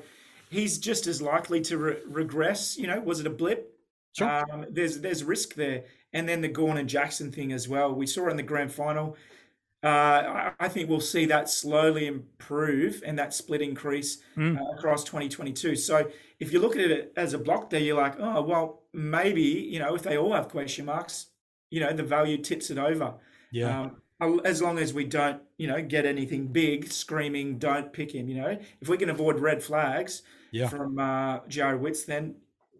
he's 0.49 0.77
just 0.79 1.05
as 1.07 1.21
likely 1.21 1.61
to 1.61 1.77
re- 1.77 1.97
regress. 2.05 2.77
You 2.77 2.87
know, 2.87 2.99
was 2.99 3.19
it 3.19 3.27
a 3.27 3.31
blip? 3.31 3.73
Sure. 4.17 4.27
Um, 4.51 4.65
there's 4.71 4.99
there's 5.01 5.23
risk 5.23 5.53
there, 5.53 5.83
and 6.13 6.27
then 6.27 6.41
the 6.41 6.47
Gawn 6.47 6.77
and 6.77 6.89
Jackson 6.89 7.31
thing 7.31 7.51
as 7.51 7.67
well. 7.67 7.93
We 7.93 8.07
saw 8.07 8.29
in 8.29 8.37
the 8.37 8.41
grand 8.41 8.71
final. 8.71 9.15
Uh, 9.83 10.51
I, 10.59 10.67
think 10.69 10.89
we'll 10.89 10.99
see 10.99 11.25
that 11.27 11.49
slowly 11.49 12.07
improve 12.07 13.03
and 13.05 13.17
that 13.19 13.33
split 13.33 13.61
increase 13.61 14.17
Mm. 14.35 14.59
uh, 14.59 14.71
across 14.75 15.03
2022. 15.03 15.75
So 15.75 16.09
if 16.39 16.51
you 16.51 16.59
look 16.59 16.75
at 16.75 16.89
it 16.91 17.13
as 17.15 17.33
a 17.33 17.37
block, 17.37 17.69
there 17.69 17.79
you're 17.79 17.95
like, 17.95 18.15
oh 18.19 18.41
well, 18.41 18.83
maybe 18.93 19.41
you 19.41 19.77
know 19.79 19.93
if 19.95 20.01
they 20.01 20.17
all 20.17 20.33
have 20.33 20.49
question 20.49 20.85
marks, 20.85 21.27
you 21.69 21.79
know 21.79 21.93
the 21.93 22.03
value 22.03 22.37
tips 22.37 22.71
it 22.71 22.77
over. 22.79 23.13
Yeah. 23.51 23.89
Um, 24.19 24.41
as 24.45 24.63
long 24.63 24.79
as 24.79 24.95
we 24.95 25.03
don't, 25.05 25.39
you 25.59 25.67
know, 25.67 25.79
get 25.79 26.07
anything 26.07 26.47
big 26.47 26.91
screaming, 26.91 27.59
don't 27.59 27.93
pick 27.93 28.11
him. 28.15 28.27
You 28.27 28.41
know, 28.41 28.57
if 28.81 28.89
we 28.89 28.97
can 28.97 29.11
avoid 29.11 29.39
red 29.39 29.61
flags 29.61 30.23
Yeah. 30.51 30.67
from 30.69 30.97
uh, 30.97 31.41
Jarrod 31.41 31.79
Witts, 31.81 32.03
then 32.03 32.33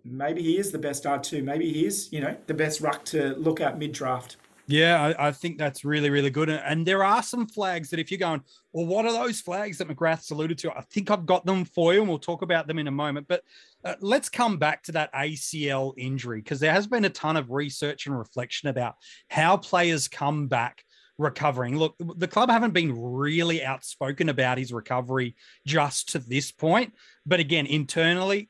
maybe 0.03 0.41
he 0.41 0.57
is 0.57 0.71
the 0.71 0.79
best 0.79 1.03
R2. 1.03 1.43
Maybe 1.43 1.71
he 1.71 1.85
is, 1.85 2.11
you 2.11 2.21
know, 2.21 2.35
the 2.47 2.55
best 2.55 2.81
ruck 2.81 3.05
to 3.05 3.35
look 3.35 3.61
at 3.61 3.77
mid 3.77 3.91
draft. 3.91 4.37
Yeah, 4.67 5.13
I, 5.17 5.29
I 5.29 5.31
think 5.31 5.57
that's 5.57 5.85
really, 5.85 6.09
really 6.09 6.29
good. 6.29 6.49
And- 6.49 6.85
there 6.85 7.03
are 7.03 7.23
some 7.23 7.47
flags 7.47 7.89
that 7.89 7.99
if 7.99 8.11
you're 8.11 8.19
going, 8.19 8.41
well, 8.73 8.85
what 8.85 9.05
are 9.05 9.13
those 9.13 9.39
flags 9.39 9.77
that 9.77 9.87
McGrath's 9.87 10.31
alluded 10.31 10.57
to? 10.59 10.71
I 10.71 10.81
think 10.81 11.09
I've 11.09 11.25
got 11.25 11.45
them 11.45 11.63
for 11.63 11.93
you, 11.93 12.01
and 12.01 12.09
we'll 12.09 12.19
talk 12.19 12.41
about 12.41 12.67
them 12.67 12.77
in 12.77 12.87
a 12.87 12.91
moment. 12.91 13.27
But 13.27 13.43
uh, 13.85 13.95
let's 14.01 14.29
come 14.29 14.57
back 14.57 14.83
to 14.83 14.91
that 14.93 15.13
ACL 15.13 15.93
injury 15.97 16.41
because 16.41 16.59
there 16.59 16.73
has 16.73 16.85
been 16.85 17.05
a 17.05 17.09
ton 17.09 17.37
of 17.37 17.51
research 17.51 18.07
and 18.07 18.17
reflection 18.17 18.67
about 18.69 18.95
how 19.29 19.57
players 19.57 20.07
come 20.07 20.47
back 20.47 20.83
recovering. 21.17 21.77
Look, 21.77 21.95
the 21.99 22.27
club 22.27 22.49
haven't 22.49 22.73
been 22.73 22.93
really 22.93 23.63
outspoken 23.63 24.29
about 24.29 24.57
his 24.57 24.71
recovery 24.71 25.35
just 25.65 26.09
to 26.09 26.19
this 26.19 26.51
point. 26.51 26.93
But 27.25 27.39
again, 27.39 27.65
internally, 27.65 28.49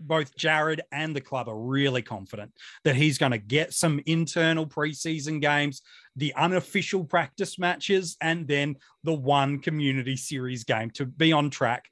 both 0.00 0.36
Jarrod 0.36 0.80
and 0.92 1.14
the 1.14 1.20
club 1.20 1.48
are 1.48 1.58
really 1.58 2.02
confident 2.02 2.52
that 2.84 2.96
he's 2.96 3.18
going 3.18 3.32
to 3.32 3.38
get 3.38 3.72
some 3.72 4.00
internal 4.06 4.66
preseason 4.66 5.40
games, 5.40 5.82
the 6.16 6.34
unofficial 6.34 7.04
practice 7.04 7.58
matches, 7.58 8.16
and 8.20 8.46
then 8.46 8.76
the 9.04 9.14
one 9.14 9.58
community 9.58 10.16
series 10.16 10.64
game 10.64 10.90
to 10.90 11.06
be 11.06 11.32
on 11.32 11.50
track 11.50 11.84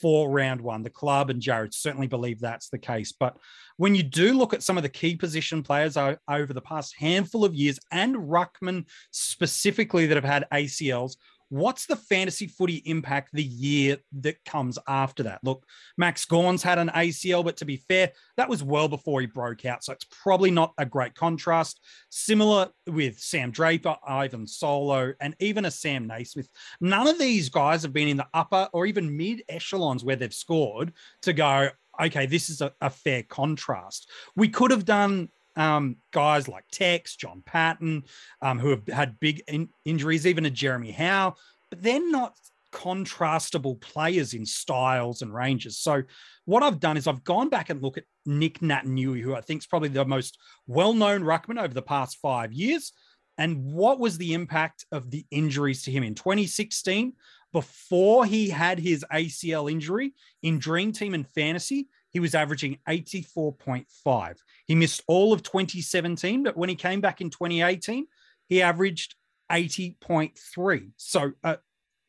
for 0.00 0.30
round 0.30 0.60
one. 0.60 0.82
The 0.82 0.90
club 0.90 1.30
and 1.30 1.40
Jarrod 1.42 1.74
certainly 1.74 2.06
believe 2.06 2.40
that's 2.40 2.68
the 2.68 2.78
case. 2.78 3.12
But 3.12 3.36
when 3.76 3.94
you 3.94 4.02
do 4.02 4.32
look 4.32 4.54
at 4.54 4.62
some 4.62 4.76
of 4.76 4.82
the 4.82 4.88
key 4.88 5.16
position 5.16 5.62
players 5.62 5.96
over 5.96 6.52
the 6.52 6.60
past 6.60 6.94
handful 6.98 7.44
of 7.44 7.54
years 7.54 7.78
and 7.90 8.16
Ruckman 8.16 8.86
specifically 9.10 10.06
that 10.06 10.16
have 10.16 10.24
had 10.24 10.46
ACLs, 10.52 11.16
what's 11.52 11.84
the 11.84 11.96
fantasy 11.96 12.46
footy 12.46 12.76
impact 12.86 13.28
the 13.34 13.42
year 13.44 13.98
that 14.20 14.42
comes 14.46 14.78
after 14.88 15.22
that? 15.24 15.38
Look, 15.44 15.66
Max 15.98 16.24
Gawn's 16.24 16.62
had 16.62 16.78
an 16.78 16.88
ACL, 16.88 17.44
but 17.44 17.58
to 17.58 17.66
be 17.66 17.76
fair, 17.76 18.10
that 18.38 18.48
was 18.48 18.62
well 18.62 18.88
before 18.88 19.20
he 19.20 19.26
broke 19.26 19.66
out. 19.66 19.84
So 19.84 19.92
it's 19.92 20.06
probably 20.22 20.50
not 20.50 20.72
a 20.78 20.86
great 20.86 21.14
contrast. 21.14 21.78
Similar 22.08 22.70
with 22.86 23.18
Sam 23.18 23.50
Draper, 23.50 23.94
Ivan 24.08 24.46
Soldo, 24.46 25.12
and 25.20 25.36
even 25.40 25.66
a 25.66 25.70
Sam 25.70 26.06
Naismith. 26.06 26.48
None 26.80 27.06
of 27.06 27.18
these 27.18 27.50
guys 27.50 27.82
have 27.82 27.92
been 27.92 28.08
in 28.08 28.16
the 28.16 28.28
upper 28.32 28.70
or 28.72 28.86
even 28.86 29.14
mid 29.14 29.42
echelons 29.50 30.02
where 30.02 30.16
they've 30.16 30.32
scored 30.32 30.94
to 31.20 31.34
go, 31.34 31.68
okay, 32.02 32.24
this 32.24 32.48
is 32.48 32.62
a, 32.62 32.72
a 32.80 32.88
fair 32.88 33.24
contrast. 33.24 34.08
We 34.36 34.48
could 34.48 34.70
have 34.70 34.86
done 34.86 35.28
um, 35.56 35.96
guys 36.12 36.48
like 36.48 36.64
Tex, 36.72 37.16
John 37.16 37.42
Patton, 37.44 38.04
um, 38.40 38.58
who 38.58 38.70
have 38.70 38.86
had 38.88 39.20
big 39.20 39.42
in- 39.48 39.70
injuries, 39.84 40.26
even 40.26 40.46
a 40.46 40.50
Jeremy 40.50 40.92
Howe, 40.92 41.34
but 41.70 41.82
they're 41.82 42.10
not 42.10 42.34
contrastable 42.72 43.80
players 43.80 44.34
in 44.34 44.46
styles 44.46 45.22
and 45.22 45.32
ranges. 45.32 45.78
So 45.78 46.02
what 46.46 46.62
I've 46.62 46.80
done 46.80 46.96
is 46.96 47.06
I've 47.06 47.22
gone 47.22 47.48
back 47.48 47.70
and 47.70 47.82
look 47.82 47.98
at 47.98 48.04
Nic 48.26 48.60
Naitanui, 48.60 49.20
who 49.20 49.34
I 49.34 49.42
think 49.42 49.62
is 49.62 49.66
probably 49.66 49.90
the 49.90 50.04
most 50.04 50.38
well-known 50.66 51.22
ruckman 51.22 51.62
over 51.62 51.74
the 51.74 51.82
past 51.82 52.18
five 52.20 52.52
years. 52.52 52.92
And 53.38 53.72
what 53.72 53.98
was 53.98 54.18
the 54.18 54.34
impact 54.34 54.86
of 54.90 55.10
the 55.10 55.26
injuries 55.30 55.82
to 55.84 55.90
him 55.90 56.02
in 56.02 56.14
2016? 56.14 57.12
Before 57.52 58.24
he 58.24 58.48
had 58.48 58.78
his 58.78 59.04
ACL 59.12 59.70
injury 59.70 60.14
in 60.42 60.58
Dream 60.58 60.92
Team 60.92 61.12
and 61.12 61.28
Fantasy, 61.28 61.88
he 62.12 62.20
was 62.20 62.34
averaging 62.34 62.78
84.5. 62.88 64.36
He 64.66 64.74
missed 64.74 65.02
all 65.06 65.32
of 65.32 65.42
2017, 65.42 66.42
but 66.44 66.56
when 66.56 66.68
he 66.68 66.74
came 66.74 67.00
back 67.00 67.20
in 67.20 67.30
2018, 67.30 68.06
he 68.48 68.62
averaged 68.62 69.14
80.3. 69.50 70.90
So 70.96 71.32
uh, 71.42 71.56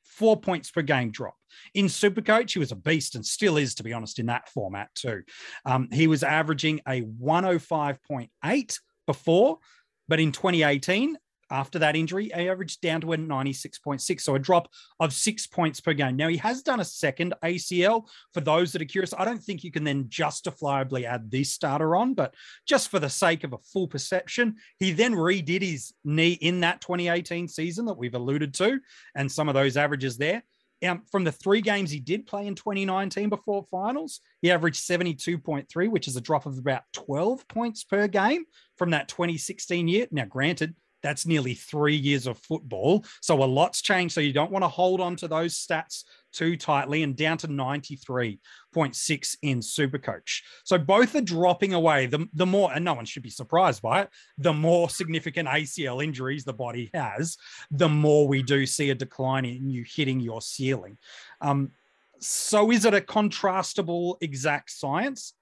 four 0.04 0.40
points 0.40 0.72
per 0.72 0.82
game 0.82 1.12
drop. 1.12 1.36
In 1.74 1.86
Supercoach, 1.86 2.52
he 2.52 2.60
was 2.60 2.72
a 2.72 2.76
beast 2.76 3.16
and 3.16 3.26
still 3.26 3.58
is, 3.58 3.76
to 3.76 3.84
be 3.84 3.94
honest, 3.94 4.20
in 4.20 4.28
that 4.28 4.50
format 4.50 4.94
too. 4.96 5.24
Um, 5.66 5.90
he 5.92 6.08
was 6.08 6.24
averaging 6.24 6.82
a 6.88 7.02
105.8 7.02 8.80
before, 9.06 9.60
but 10.08 10.20
in 10.20 10.32
2018, 10.32 11.18
after 11.54 11.78
that 11.80 11.96
injury, 11.96 12.32
he 12.36 12.50
averaged 12.50 12.82
down 12.82 13.00
to 13.02 13.14
a 13.14 13.18
96.6, 13.18 14.22
so 14.22 14.36
a 14.36 14.40
drop 14.40 14.68
of 15.00 15.14
six 15.14 15.46
points 15.46 15.80
per 15.80 15.94
game. 15.94 16.16
Now, 16.16 16.28
he 16.28 16.38
has 16.38 16.64
done 16.64 16.80
a 16.80 16.86
second 16.86 17.36
ACL. 17.44 18.08
For 18.34 18.42
those 18.42 18.72
that 18.72 18.82
are 18.82 18.86
curious, 18.86 19.14
I 19.16 19.24
don't 19.24 19.42
think 19.42 19.64
you 19.64 19.72
can 19.72 19.84
then 19.84 20.06
justifiably 20.10 21.06
add 21.06 21.30
this 21.30 21.52
starter 21.52 21.96
on, 21.96 22.16
but 22.16 22.34
just 22.68 22.90
for 22.90 22.98
the 22.98 23.10
sake 23.10 23.44
of 23.44 23.54
a 23.54 23.60
full 23.60 23.88
perception, 23.88 24.56
he 24.80 24.92
then 24.92 25.14
redid 25.14 25.62
his 25.62 25.94
knee 26.04 26.34
in 26.34 26.62
that 26.62 26.82
2018 26.82 27.48
season 27.48 27.86
that 27.86 27.98
we've 27.98 28.16
alluded 28.16 28.56
to, 28.56 28.80
and 29.16 29.32
some 29.32 29.48
of 29.48 29.54
those 29.54 29.78
averages 29.78 30.18
there. 30.18 30.42
Um, 30.84 31.04
from 31.12 31.24
the 31.24 31.32
three 31.32 31.62
games 31.62 31.92
he 31.92 32.00
did 32.00 32.28
play 32.28 32.46
in 32.46 32.56
2019 32.56 33.30
before 33.30 33.66
finals, 33.72 34.20
he 34.42 34.52
averaged 34.52 34.82
72.3, 34.82 35.90
which 35.90 36.08
is 36.08 36.18
a 36.18 36.22
drop 36.22 36.46
of 36.46 36.58
about 36.58 36.82
12 36.92 37.48
points 37.48 37.84
per 37.86 38.08
game 38.08 38.44
from 38.78 38.90
that 38.90 39.08
2016 39.08 39.88
year. 39.88 40.08
Now, 40.12 40.26
granted, 40.26 40.76
that's 41.04 41.26
nearly 41.26 41.54
three 41.54 41.96
years 41.96 42.26
of 42.26 42.38
football. 42.40 43.06
So 43.22 43.44
a 43.44 43.46
lot's 43.46 43.82
changed. 43.82 44.16
So 44.16 44.22
you 44.22 44.34
don't 44.34 44.52
want 44.52 44.64
to 44.64 44.70
hold 44.70 45.02
on 45.02 45.16
to 45.18 45.28
those 45.28 45.54
stats 45.56 46.06
too 46.32 46.58
tightly 46.58 47.04
and 47.04 47.16
down 47.16 47.38
to 47.38 47.48
93.6 47.48 49.36
in 49.44 49.60
Supercoach. 49.60 50.42
So 50.64 50.78
both 50.78 51.16
are 51.16 51.22
dropping 51.22 51.74
away. 51.74 52.08
The, 52.08 52.28
the 52.34 52.46
more, 52.46 52.74
and 52.74 52.84
no 52.84 52.94
one 52.94 53.06
should 53.06 53.22
be 53.22 53.30
surprised 53.30 53.82
by 53.82 54.02
it, 54.02 54.10
the 54.38 54.54
more 54.54 54.90
significant 54.90 55.48
ACL 55.48 56.04
injuries 56.04 56.44
the 56.44 56.54
body 56.54 56.90
has, 56.94 57.38
the 57.70 57.90
more 57.90 58.28
we 58.28 58.42
do 58.42 58.66
see 58.66 58.90
a 58.90 58.96
decline 58.96 59.46
in 59.46 59.70
you 59.70 59.86
hitting 59.86 60.20
your 60.20 60.42
ceiling. 60.42 60.98
Um, 61.40 61.72
so 62.20 62.72
is 62.72 62.86
it 62.86 62.94
a 62.94 63.02
contrastable 63.02 64.16
exact 64.22 64.72
science? 64.72 65.34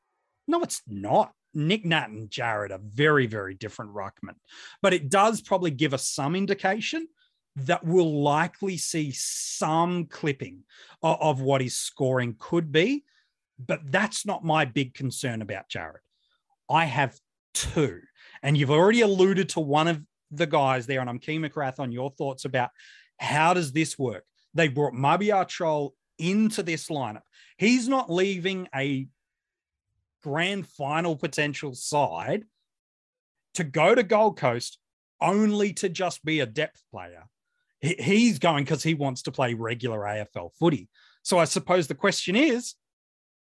No, 0.47 0.61
it's 0.61 0.81
not. 0.87 1.31
Nick 1.53 1.85
Nat 1.85 2.09
and 2.09 2.29
Jarrod 2.29 2.71
are 2.71 2.81
very, 2.83 3.27
very 3.27 3.53
different 3.53 3.93
ruckmen, 3.93 4.35
but 4.81 4.93
it 4.93 5.09
does 5.09 5.41
probably 5.41 5.71
give 5.71 5.93
us 5.93 6.07
some 6.07 6.35
indication 6.35 7.07
that 7.55 7.83
we'll 7.85 8.21
likely 8.21 8.77
see 8.77 9.11
some 9.11 10.05
clipping 10.05 10.63
of, 11.03 11.17
of 11.19 11.41
what 11.41 11.61
his 11.61 11.75
scoring 11.75 12.35
could 12.39 12.71
be. 12.71 13.03
But 13.63 13.81
that's 13.91 14.25
not 14.25 14.43
my 14.43 14.65
big 14.65 14.93
concern 14.93 15.41
about 15.41 15.69
Jarrod. 15.69 15.99
I 16.69 16.85
have 16.85 17.19
two, 17.53 17.99
and 18.41 18.57
you've 18.57 18.71
already 18.71 19.01
alluded 19.01 19.49
to 19.49 19.59
one 19.59 19.87
of 19.87 20.01
the 20.31 20.47
guys 20.47 20.87
there, 20.87 21.01
and 21.01 21.09
I'm 21.09 21.19
keen, 21.19 21.41
McGrath, 21.41 21.79
on 21.79 21.91
your 21.91 22.09
thoughts 22.11 22.45
about 22.45 22.69
how 23.17 23.53
does 23.53 23.71
this 23.71 23.99
work? 23.99 24.23
They 24.53 24.67
brought 24.67 24.93
Mabior 24.93 25.45
Chol 25.45 25.91
into 26.17 26.63
this 26.63 26.87
lineup. 26.87 27.21
He's 27.57 27.87
not 27.87 28.11
leaving 28.11 28.67
a 28.73 29.07
grand 30.23 30.67
final 30.67 31.15
potential 31.15 31.73
side 31.73 32.43
to 33.55 33.63
go 33.63 33.93
to 33.93 34.03
Gold 34.03 34.37
Coast 34.37 34.77
only 35.19 35.73
to 35.73 35.89
just 35.89 36.23
be 36.23 36.39
a 36.39 36.45
depth 36.45 36.81
player. 36.91 37.25
He, 37.79 37.95
he's 37.99 38.39
going 38.39 38.63
because 38.63 38.83
he 38.83 38.93
wants 38.93 39.23
to 39.23 39.31
play 39.31 39.53
regular 39.53 39.99
AFL 39.99 40.51
footy. 40.57 40.89
So 41.23 41.37
I 41.37 41.45
suppose 41.45 41.87
the 41.87 41.95
question 41.95 42.35
is 42.35 42.75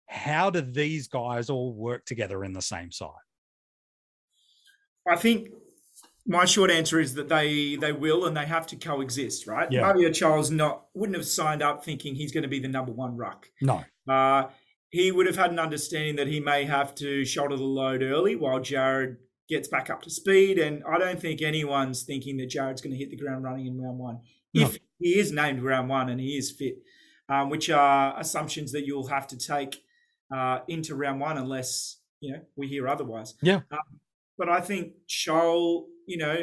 how 0.06 0.50
do 0.50 0.60
these 0.60 1.08
guys 1.08 1.48
all 1.48 1.72
work 1.72 2.04
together 2.04 2.44
in 2.44 2.52
the 2.52 2.62
same 2.62 2.90
side? 2.92 3.10
I 5.08 5.16
think 5.16 5.48
my 6.26 6.44
short 6.44 6.70
answer 6.70 6.98
is 6.98 7.14
that 7.14 7.28
they 7.28 7.76
they 7.76 7.92
will 7.92 8.26
and 8.26 8.36
they 8.36 8.46
have 8.46 8.66
to 8.68 8.76
coexist, 8.76 9.46
right? 9.46 9.70
Yeah. 9.70 9.82
Mabior 9.82 10.10
Chol 10.10 10.50
not 10.50 10.86
wouldn't 10.94 11.16
have 11.16 11.26
signed 11.26 11.62
up 11.62 11.84
thinking 11.84 12.14
he's 12.14 12.32
going 12.32 12.42
to 12.42 12.48
be 12.48 12.60
the 12.60 12.68
number 12.68 12.92
one 12.92 13.16
ruck. 13.16 13.48
No. 13.60 13.84
Uh, 14.08 14.44
he 14.94 15.10
would 15.10 15.26
have 15.26 15.34
had 15.34 15.50
an 15.50 15.58
understanding 15.58 16.14
that 16.14 16.28
he 16.28 16.38
may 16.38 16.64
have 16.64 16.94
to 16.94 17.24
shoulder 17.24 17.56
the 17.56 17.64
load 17.64 18.00
early 18.00 18.36
while 18.36 18.60
Jarrod 18.60 19.16
gets 19.48 19.66
back 19.66 19.90
up 19.90 20.02
to 20.02 20.10
speed. 20.10 20.56
And 20.56 20.84
I 20.88 20.98
don't 20.98 21.20
think 21.20 21.42
anyone's 21.42 22.04
thinking 22.04 22.36
that 22.36 22.48
Jarrod's 22.48 22.80
going 22.80 22.92
to 22.92 22.96
hit 22.96 23.10
the 23.10 23.16
ground 23.16 23.42
running 23.42 23.66
in 23.66 23.76
round 23.76 23.98
one. 23.98 24.20
No. 24.54 24.62
If 24.62 24.78
he 25.00 25.18
is 25.18 25.32
named 25.32 25.64
round 25.64 25.88
one 25.88 26.10
and 26.10 26.20
he 26.20 26.36
is 26.36 26.52
fit, 26.52 26.76
um, 27.28 27.50
which 27.50 27.70
are 27.70 28.16
assumptions 28.20 28.70
that 28.70 28.86
you'll 28.86 29.08
have 29.08 29.26
to 29.26 29.36
take 29.36 29.82
uh, 30.32 30.60
into 30.68 30.94
round 30.94 31.18
one 31.18 31.38
unless 31.38 31.98
you 32.20 32.32
know 32.32 32.42
we 32.54 32.68
hear 32.68 32.86
otherwise. 32.86 33.34
Yeah. 33.42 33.62
Um, 33.72 33.98
but 34.38 34.48
I 34.48 34.60
think 34.60 34.92
Chol, 35.08 35.86
you 36.06 36.18
know, 36.18 36.36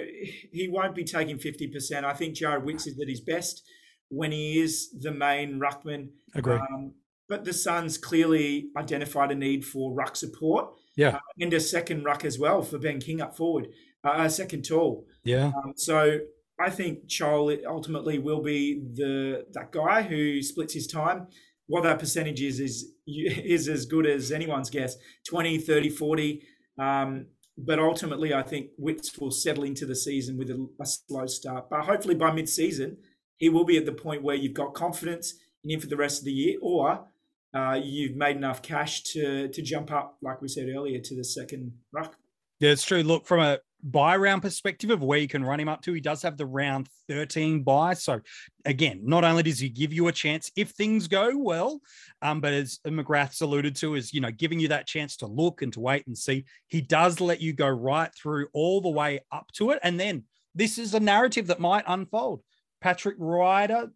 he 0.51 0.67
won't 0.69 0.93
be 0.93 1.05
taking 1.05 1.37
fifty 1.37 1.67
percent. 1.67 2.05
I 2.05 2.11
think 2.11 2.35
Jarrod 2.35 2.65
Witts 2.65 2.85
is 2.85 2.99
at 2.99 3.07
his 3.07 3.21
best 3.21 3.63
when 4.09 4.33
he 4.33 4.59
is 4.59 4.91
the 4.99 5.13
main 5.13 5.57
ruckman. 5.57 6.09
Agree. 6.35 6.55
Um, 6.55 6.95
but 7.31 7.45
the 7.45 7.53
Suns 7.53 7.97
clearly 7.97 8.67
identified 8.75 9.31
a 9.31 9.35
need 9.35 9.63
for 9.63 9.93
ruck 9.93 10.17
support. 10.17 10.73
Yeah. 10.97 11.15
Uh, 11.15 11.19
and 11.39 11.53
a 11.53 11.61
second 11.61 12.03
ruck 12.03 12.25
as 12.25 12.37
well 12.37 12.61
for 12.61 12.77
Ben 12.77 12.99
King 12.99 13.21
up 13.21 13.37
forward, 13.37 13.69
uh, 14.03 14.15
a 14.17 14.29
second 14.29 14.63
tall. 14.63 15.07
Yeah. 15.23 15.53
Um, 15.55 15.71
so 15.77 16.19
I 16.59 16.69
think 16.69 17.07
Chol 17.07 17.57
ultimately 17.65 18.19
will 18.19 18.43
be 18.43 18.83
the 18.95 19.45
that 19.53 19.71
guy 19.71 20.01
who 20.01 20.41
splits 20.41 20.73
his 20.73 20.87
time. 20.87 21.27
What 21.67 21.83
that 21.83 21.99
percentage 21.99 22.41
is 22.41 22.59
is 22.59 22.91
is 23.07 23.69
as 23.69 23.85
good 23.85 24.05
as 24.05 24.33
anyone's 24.33 24.69
guess 24.69 24.97
20, 25.29 25.57
30, 25.57 25.89
40. 25.89 26.43
Um, 26.77 27.27
but 27.57 27.79
ultimately, 27.79 28.33
I 28.33 28.41
think 28.41 28.71
Witts 28.77 29.17
will 29.17 29.31
settle 29.31 29.63
into 29.63 29.85
the 29.85 29.95
season 29.95 30.37
with 30.37 30.49
a, 30.49 30.67
a 30.81 30.85
slow 30.85 31.27
start. 31.27 31.69
But 31.69 31.85
hopefully, 31.85 32.15
by 32.15 32.33
mid 32.33 32.49
season, 32.49 32.97
he 33.37 33.47
will 33.47 33.63
be 33.63 33.77
at 33.77 33.85
the 33.85 33.93
point 33.93 34.21
where 34.21 34.35
you've 34.35 34.53
got 34.53 34.73
confidence 34.73 35.35
in 35.63 35.69
him 35.69 35.79
for 35.79 35.87
the 35.87 35.95
rest 35.95 36.19
of 36.19 36.25
the 36.25 36.33
year, 36.33 36.57
or 36.61 37.07
uh, 37.53 37.79
you've 37.83 38.15
made 38.15 38.35
enough 38.35 38.61
cash 38.61 39.03
to 39.03 39.47
to 39.49 39.61
jump 39.61 39.91
up, 39.91 40.17
like 40.21 40.41
we 40.41 40.47
said 40.47 40.67
earlier, 40.69 40.99
to 40.99 41.15
the 41.15 41.23
second 41.23 41.71
ruck. 41.91 42.15
Yeah, 42.59 42.71
it's 42.71 42.85
true. 42.85 43.01
Look, 43.01 43.25
from 43.25 43.39
a 43.39 43.59
buy 43.83 44.15
round 44.15 44.41
perspective 44.41 44.91
of 44.91 45.01
where 45.01 45.17
you 45.17 45.27
can 45.27 45.43
run 45.43 45.59
him 45.59 45.67
up 45.67 45.81
to, 45.81 45.93
he 45.93 46.01
does 46.01 46.21
have 46.21 46.37
the 46.37 46.45
round 46.45 46.87
13 47.09 47.63
buy. 47.63 47.93
So, 47.95 48.21
again, 48.65 49.01
not 49.03 49.23
only 49.23 49.43
does 49.43 49.59
he 49.59 49.69
give 49.69 49.91
you 49.91 50.07
a 50.07 50.11
chance 50.11 50.51
if 50.55 50.69
things 50.69 51.07
go 51.07 51.35
well, 51.35 51.81
um, 52.21 52.39
but 52.39 52.53
as 52.53 52.79
McGrath's 52.85 53.41
alluded 53.41 53.75
to, 53.77 53.95
is, 53.95 54.13
you 54.13 54.21
know, 54.21 54.31
giving 54.31 54.59
you 54.59 54.67
that 54.67 54.87
chance 54.87 55.17
to 55.17 55.27
look 55.27 55.61
and 55.61 55.73
to 55.73 55.79
wait 55.79 56.05
and 56.07 56.17
see. 56.17 56.45
He 56.67 56.81
does 56.81 57.19
let 57.19 57.41
you 57.41 57.53
go 57.53 57.67
right 57.67 58.11
through 58.15 58.47
all 58.53 58.81
the 58.81 58.89
way 58.89 59.21
up 59.31 59.51
to 59.53 59.71
it. 59.71 59.79
And 59.83 59.99
then 59.99 60.25
this 60.53 60.77
is 60.77 60.93
a 60.93 60.99
narrative 60.99 61.47
that 61.47 61.59
might 61.59 61.85
unfold. 61.87 62.43
Patrick 62.81 63.15
Ryder, 63.17 63.91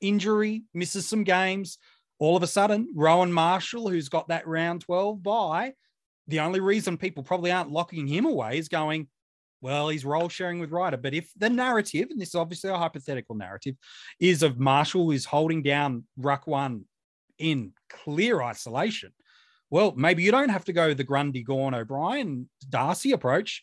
injury, 0.00 0.64
misses 0.74 1.08
some 1.08 1.24
games. 1.24 1.78
All 2.18 2.36
of 2.36 2.42
a 2.42 2.46
sudden, 2.46 2.88
Rowan 2.94 3.32
Marshall, 3.32 3.88
who's 3.88 4.08
got 4.08 4.28
that 4.28 4.46
round 4.46 4.80
12 4.82 5.22
buy, 5.22 5.74
the 6.28 6.40
only 6.40 6.60
reason 6.60 6.96
people 6.96 7.22
probably 7.22 7.52
aren't 7.52 7.70
locking 7.70 8.06
him 8.06 8.24
away 8.24 8.58
is 8.58 8.68
going, 8.68 9.08
well, 9.60 9.88
he's 9.88 10.04
role 10.04 10.28
sharing 10.28 10.58
with 10.58 10.70
Ryder. 10.70 10.96
But 10.96 11.14
if 11.14 11.30
the 11.36 11.50
narrative, 11.50 12.08
and 12.10 12.20
this 12.20 12.30
is 12.30 12.34
obviously 12.34 12.70
a 12.70 12.76
hypothetical 12.76 13.34
narrative, 13.34 13.76
is 14.20 14.42
of 14.42 14.58
Marshall 14.58 15.10
is 15.10 15.24
holding 15.24 15.62
down 15.62 16.04
Ruck 16.16 16.46
One 16.46 16.84
in 17.38 17.72
clear 17.88 18.42
isolation, 18.42 19.12
well, 19.70 19.92
maybe 19.96 20.22
you 20.22 20.30
don't 20.30 20.50
have 20.50 20.64
to 20.66 20.72
go 20.72 20.94
the 20.94 21.04
Grundy, 21.04 21.42
Gawn, 21.42 21.74
O'Brien, 21.74 22.48
Darcy 22.68 23.12
approach. 23.12 23.62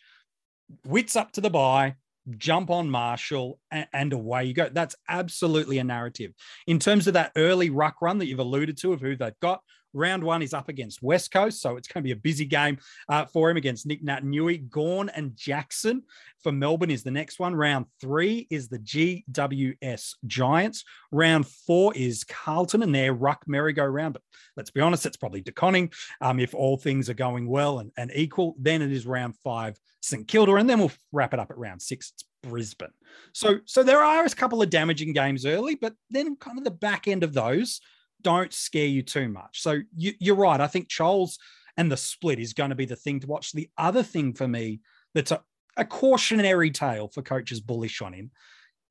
Witts 0.85 1.15
up 1.15 1.31
to 1.33 1.41
the 1.41 1.49
buy, 1.49 1.95
jump 2.37 2.69
on 2.69 2.89
Marshall, 2.89 3.59
and, 3.71 3.87
and 3.93 4.13
away 4.13 4.45
you 4.45 4.53
go. 4.53 4.69
That's 4.69 4.95
absolutely 5.07 5.77
a 5.77 5.83
narrative. 5.83 6.31
In 6.67 6.79
terms 6.79 7.07
of 7.07 7.13
that 7.13 7.31
early 7.35 7.69
ruck 7.69 8.01
run 8.01 8.19
that 8.19 8.27
you've 8.27 8.39
alluded 8.39 8.77
to 8.79 8.93
of 8.93 9.01
who 9.01 9.15
they've 9.15 9.39
got, 9.41 9.61
Round 9.93 10.23
one 10.23 10.41
is 10.41 10.53
up 10.53 10.69
against 10.69 11.03
West 11.03 11.31
Coast, 11.31 11.61
so 11.61 11.77
it's 11.77 11.87
going 11.87 12.01
to 12.01 12.07
be 12.07 12.11
a 12.11 12.15
busy 12.15 12.45
game 12.45 12.77
uh, 13.09 13.25
for 13.25 13.49
him 13.49 13.57
against 13.57 13.85
Nick 13.85 14.03
Nat 14.03 14.23
Nui. 14.23 14.57
Gawn 14.57 15.09
and 15.09 15.35
Jackson 15.35 16.03
for 16.41 16.51
Melbourne 16.51 16.91
is 16.91 17.03
the 17.03 17.11
next 17.11 17.39
one. 17.39 17.55
Round 17.55 17.85
three 18.01 18.47
is 18.49 18.69
the 18.69 18.79
GWS 18.79 20.15
Giants. 20.25 20.83
Round 21.11 21.47
four 21.47 21.93
is 21.95 22.23
Carlton 22.23 22.83
and 22.83 22.93
their 22.93 23.13
ruck 23.13 23.43
merry-go-round. 23.47 24.13
But 24.13 24.23
let's 24.57 24.71
be 24.71 24.81
honest, 24.81 25.05
it's 25.05 25.17
probably 25.17 25.41
De 25.41 25.51
Koning. 25.51 25.91
Um, 26.21 26.39
if 26.39 26.53
all 26.53 26.77
things 26.77 27.09
are 27.09 27.13
going 27.13 27.47
well 27.47 27.79
and, 27.79 27.91
and 27.97 28.11
equal, 28.15 28.55
then 28.59 28.81
it 28.81 28.91
is 28.91 29.05
round 29.05 29.35
five, 29.43 29.77
St 30.01 30.27
Kilda, 30.27 30.55
and 30.55 30.69
then 30.69 30.79
we'll 30.79 30.91
wrap 31.11 31.33
it 31.33 31.39
up 31.39 31.51
at 31.51 31.57
round 31.57 31.81
six. 31.81 32.11
It's 32.13 32.25
Brisbane. 32.43 32.89
So, 33.33 33.59
so 33.65 33.83
there 33.83 34.03
are 34.03 34.25
a 34.25 34.29
couple 34.29 34.61
of 34.61 34.69
damaging 34.69 35.13
games 35.13 35.45
early, 35.45 35.75
but 35.75 35.93
then 36.09 36.35
kind 36.35 36.57
of 36.57 36.63
the 36.63 36.71
back 36.71 37.07
end 37.07 37.23
of 37.23 37.33
those 37.33 37.79
don't 38.23 38.53
scare 38.53 38.87
you 38.87 39.01
too 39.01 39.29
much. 39.29 39.61
So 39.61 39.81
you, 39.95 40.33
are 40.33 40.37
right. 40.37 40.61
I 40.61 40.67
think 40.67 40.89
Chol 40.89 41.29
and 41.77 41.91
the 41.91 41.97
split 41.97 42.39
is 42.39 42.53
going 42.53 42.69
to 42.69 42.75
be 42.75 42.85
the 42.85 42.95
thing 42.95 43.19
to 43.19 43.27
watch. 43.27 43.51
The 43.51 43.69
other 43.77 44.03
thing 44.03 44.33
for 44.33 44.47
me 44.47 44.81
that's 45.13 45.31
a, 45.31 45.41
a 45.77 45.85
cautionary 45.85 46.71
tale 46.71 47.07
for 47.07 47.21
coaches 47.21 47.59
bullish 47.59 48.01
on 48.01 48.13
him 48.13 48.31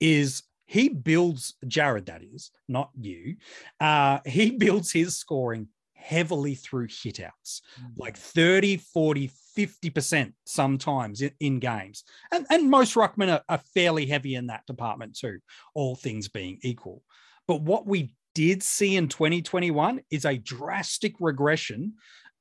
is 0.01 0.43
he 0.67 0.89
builds 0.89 1.55
Jarrod, 1.67 2.07
that 2.07 2.23
is, 2.23 2.51
not 2.69 2.91
you. 2.99 3.37
Uh, 3.81 4.19
he 4.25 4.51
builds 4.59 4.93
his 4.93 5.17
scoring 5.17 5.69
heavily 5.95 6.55
through 6.55 6.89
hitouts, 6.89 7.61
mm-hmm. 7.79 7.89
like 7.97 8.17
30, 8.17 8.79
40, 8.79 9.31
50% 9.57 10.33
sometimes 10.45 11.23
in, 11.23 11.31
in 11.41 11.59
games. 11.59 12.05
And, 12.33 12.47
and 12.51 12.71
most 12.71 12.95
Ruckmen 12.95 13.33
are, 13.33 13.43
are 13.49 13.63
fairly 13.75 14.07
heavy 14.07 14.35
in 14.35 14.49
that 14.49 14.67
department 14.67 15.17
too, 15.17 15.39
all 15.75 15.95
things 15.95 16.29
being 16.29 16.59
equal. 16.63 17.03
But 17.47 17.63
what 17.63 17.87
we 17.87 18.15
did 18.35 18.63
see 18.63 18.97
in 18.97 19.09
2021 19.09 20.01
is 20.11 20.25
a 20.25 20.39
drastic 20.39 21.15
regression 21.21 21.95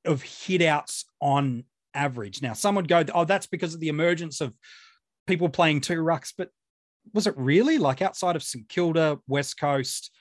of 0.06 0.24
hitouts 0.24 1.06
on 1.20 1.64
average. 1.94 2.42
Now, 2.42 2.54
some 2.54 2.76
would 2.76 2.88
go, 2.88 3.04
oh, 3.14 3.26
that's 3.26 3.48
because 3.48 3.74
of 3.74 3.80
the 3.80 3.90
emergence 3.90 4.42
of 4.42 4.54
people 5.28 5.50
playing 5.50 5.82
two 5.82 6.02
rucks, 6.02 6.34
but 6.38 6.50
was 7.14 7.28
it 7.28 7.38
really 7.38 7.78
like 7.78 8.02
outside 8.02 8.36
of 8.36 8.44
St 8.44 8.68
Kilda, 8.70 9.20
West 9.28 9.60
Coast, 9.60 10.12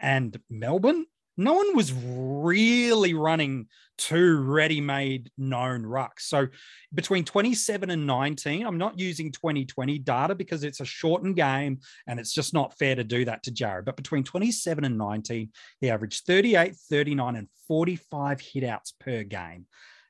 and 0.00 0.38
Melbourne? 0.50 1.06
No 1.36 1.52
one 1.52 1.76
was 1.76 1.92
really 1.92 3.14
running 3.14 3.66
two 3.98 4.40
ready-made 4.42 5.30
known 5.36 5.82
rucks. 5.82 6.20
So 6.20 6.48
between 6.94 7.24
27 7.24 7.90
and 7.90 8.06
19, 8.06 8.66
I'm 8.66 8.78
not 8.78 8.98
using 8.98 9.32
2020 9.32 9.98
data 9.98 10.34
because 10.34 10.64
it's 10.64 10.80
a 10.80 10.84
shortened 10.84 11.36
game 11.36 11.80
and 12.06 12.18
it's 12.18 12.32
just 12.32 12.54
not 12.54 12.78
fair 12.78 12.94
to 12.94 13.04
do 13.04 13.24
that 13.26 13.42
to 13.44 13.50
Jarrod. 13.50 13.84
But 13.84 13.96
between 13.96 14.24
27 14.24 14.84
and 14.84 14.96
19, 14.96 15.50
he 15.80 15.90
averaged 15.90 16.24
38, 16.26 16.74
39, 16.74 17.36
and 17.36 17.48
45 17.68 18.38
hitouts 18.40 18.92
per 18.98 19.22
game. 19.22 19.66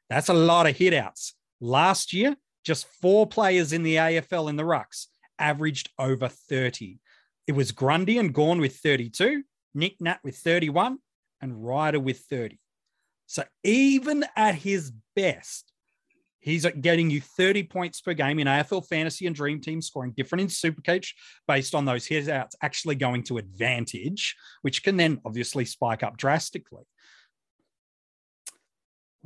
That's 0.08 0.28
a 0.28 0.34
lot 0.34 0.66
of 0.66 0.76
hitouts. 0.76 1.32
Last 1.60 2.12
year, 2.12 2.36
just 2.64 2.86
four 3.00 3.26
players 3.26 3.72
in 3.72 3.82
the 3.82 3.96
AFL 3.96 4.48
in 4.48 4.56
the 4.56 4.62
rucks 4.62 5.06
averaged 5.38 5.90
over 5.98 6.28
30. 6.28 6.98
It 7.46 7.52
was 7.52 7.72
Grundy 7.72 8.18
and 8.18 8.34
Gawn 8.34 8.60
with 8.60 8.76
32, 8.76 9.44
Nick 9.74 10.00
Nat 10.00 10.18
with 10.24 10.36
31, 10.36 10.98
and 11.40 11.64
Ryder 11.64 12.00
with 12.00 12.20
30. 12.20 12.58
So 13.26 13.44
even 13.64 14.24
at 14.36 14.54
his 14.54 14.92
best, 15.14 15.72
he's 16.38 16.64
getting 16.80 17.10
you 17.10 17.20
30 17.20 17.64
points 17.64 18.00
per 18.00 18.14
game 18.14 18.38
in 18.38 18.46
AFL 18.46 18.86
Fantasy 18.86 19.26
and 19.26 19.34
Dream 19.34 19.60
Team, 19.60 19.82
scoring 19.82 20.12
different 20.16 20.42
in 20.42 20.48
Supercoach 20.48 21.08
based 21.48 21.74
on 21.74 21.84
those 21.84 22.06
hit 22.06 22.28
outs 22.28 22.54
actually 22.62 22.94
going 22.94 23.24
to 23.24 23.38
advantage, 23.38 24.36
which 24.62 24.82
can 24.82 24.96
then 24.96 25.20
obviously 25.24 25.64
spike 25.64 26.02
up 26.02 26.16
drastically. 26.16 26.84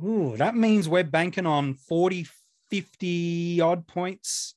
Ooh, 0.03 0.35
that 0.37 0.55
means 0.55 0.89
we're 0.89 1.03
banking 1.03 1.45
on 1.45 1.75
40, 1.75 2.27
50 2.71 3.61
odd 3.61 3.85
points 3.85 4.55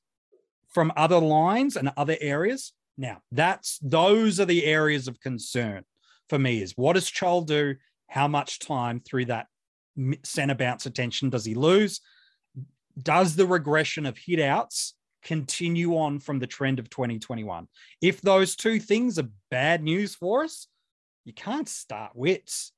from 0.69 0.91
other 0.97 1.19
lines 1.19 1.75
and 1.75 1.91
other 1.95 2.17
areas. 2.19 2.73
Now, 2.97 3.21
that's 3.31 3.77
those 3.79 4.39
are 4.39 4.45
the 4.45 4.65
areas 4.65 5.07
of 5.07 5.19
concern 5.19 5.83
for 6.29 6.39
me 6.39 6.61
is 6.61 6.73
what 6.75 6.93
does 6.93 7.09
Chol 7.09 7.45
do? 7.45 7.75
How 8.07 8.27
much 8.27 8.59
time 8.59 8.99
through 8.99 9.25
that 9.25 9.47
center 10.23 10.55
bounce 10.55 10.85
attention 10.85 11.29
does 11.29 11.45
he 11.45 11.55
lose? 11.55 12.01
Does 13.01 13.35
the 13.35 13.47
regression 13.47 14.05
of 14.05 14.15
hitouts 14.15 14.93
continue 15.23 15.97
on 15.97 16.19
from 16.19 16.39
the 16.39 16.47
trend 16.47 16.79
of 16.79 16.89
2021? 16.89 17.67
If 18.01 18.21
those 18.21 18.55
two 18.55 18.79
things 18.79 19.19
are 19.19 19.29
bad 19.51 19.83
news 19.83 20.15
for 20.15 20.43
us, 20.43 20.67
you 21.25 21.33
can't 21.33 21.67
start 21.67 22.11
Witts. 22.15 22.71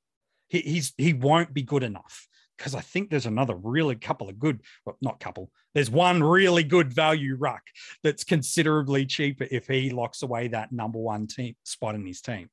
He, 0.48 0.60
he's 0.60 0.94
he 0.96 1.12
won't 1.12 1.52
be 1.52 1.62
good 1.62 1.82
enough 1.82 2.26
because 2.56 2.74
I 2.74 2.80
think 2.80 3.08
there's 3.08 3.26
another 3.26 3.54
really 3.54 3.94
couple 3.94 4.28
of 4.28 4.38
good, 4.38 4.60
well, 4.84 4.96
not 5.00 5.20
couple. 5.20 5.50
There's 5.74 5.90
one 5.90 6.22
really 6.22 6.64
good 6.64 6.92
value 6.92 7.36
ruck 7.36 7.62
that's 8.02 8.24
considerably 8.24 9.06
cheaper 9.06 9.46
if 9.50 9.68
he 9.68 9.90
locks 9.90 10.22
away 10.22 10.48
that 10.48 10.72
number 10.72 10.98
one 10.98 11.28
team 11.28 11.54
spot 11.62 11.94
in 11.94 12.04
his 12.04 12.20
team. 12.20 12.50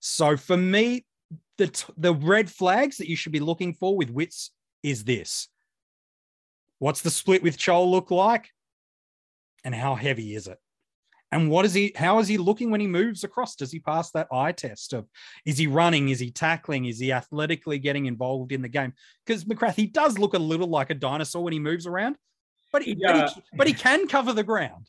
So 0.00 0.36
for 0.36 0.56
me, 0.56 1.04
the 1.58 1.68
t- 1.68 1.92
the 1.96 2.14
red 2.14 2.50
flags 2.50 2.98
that 2.98 3.08
you 3.08 3.16
should 3.16 3.32
be 3.32 3.40
looking 3.40 3.74
for 3.74 3.96
with 3.96 4.10
Witts 4.10 4.50
is 4.82 5.04
this. 5.04 5.48
What's 6.78 7.02
the 7.02 7.10
split 7.10 7.42
with 7.42 7.56
Chol 7.56 7.90
look 7.90 8.10
like? 8.10 8.50
And 9.64 9.74
how 9.74 9.94
heavy 9.94 10.34
is 10.34 10.46
it? 10.46 10.58
And 11.32 11.50
what 11.50 11.64
is 11.64 11.74
he? 11.74 11.92
How 11.96 12.18
is 12.20 12.28
he 12.28 12.38
looking 12.38 12.70
when 12.70 12.80
he 12.80 12.86
moves 12.86 13.24
across? 13.24 13.56
Does 13.56 13.72
he 13.72 13.80
pass 13.80 14.10
that 14.12 14.28
eye 14.32 14.52
test 14.52 14.92
of 14.92 15.06
is 15.44 15.58
he 15.58 15.66
running? 15.66 16.10
Is 16.10 16.20
he 16.20 16.30
tackling? 16.30 16.84
Is 16.84 17.00
he 17.00 17.12
athletically 17.12 17.78
getting 17.78 18.06
involved 18.06 18.52
in 18.52 18.62
the 18.62 18.68
game? 18.68 18.92
Because 19.24 19.44
McGrath, 19.44 19.74
he 19.74 19.86
does 19.86 20.18
look 20.18 20.34
a 20.34 20.38
little 20.38 20.68
like 20.68 20.90
a 20.90 20.94
dinosaur 20.94 21.42
when 21.42 21.52
he 21.52 21.58
moves 21.58 21.86
around, 21.86 22.16
but 22.72 22.82
he, 22.82 22.94
but, 22.94 23.28
he 23.28 23.42
but 23.56 23.66
he 23.66 23.72
can 23.72 24.06
cover 24.06 24.32
the 24.32 24.44
ground. 24.44 24.88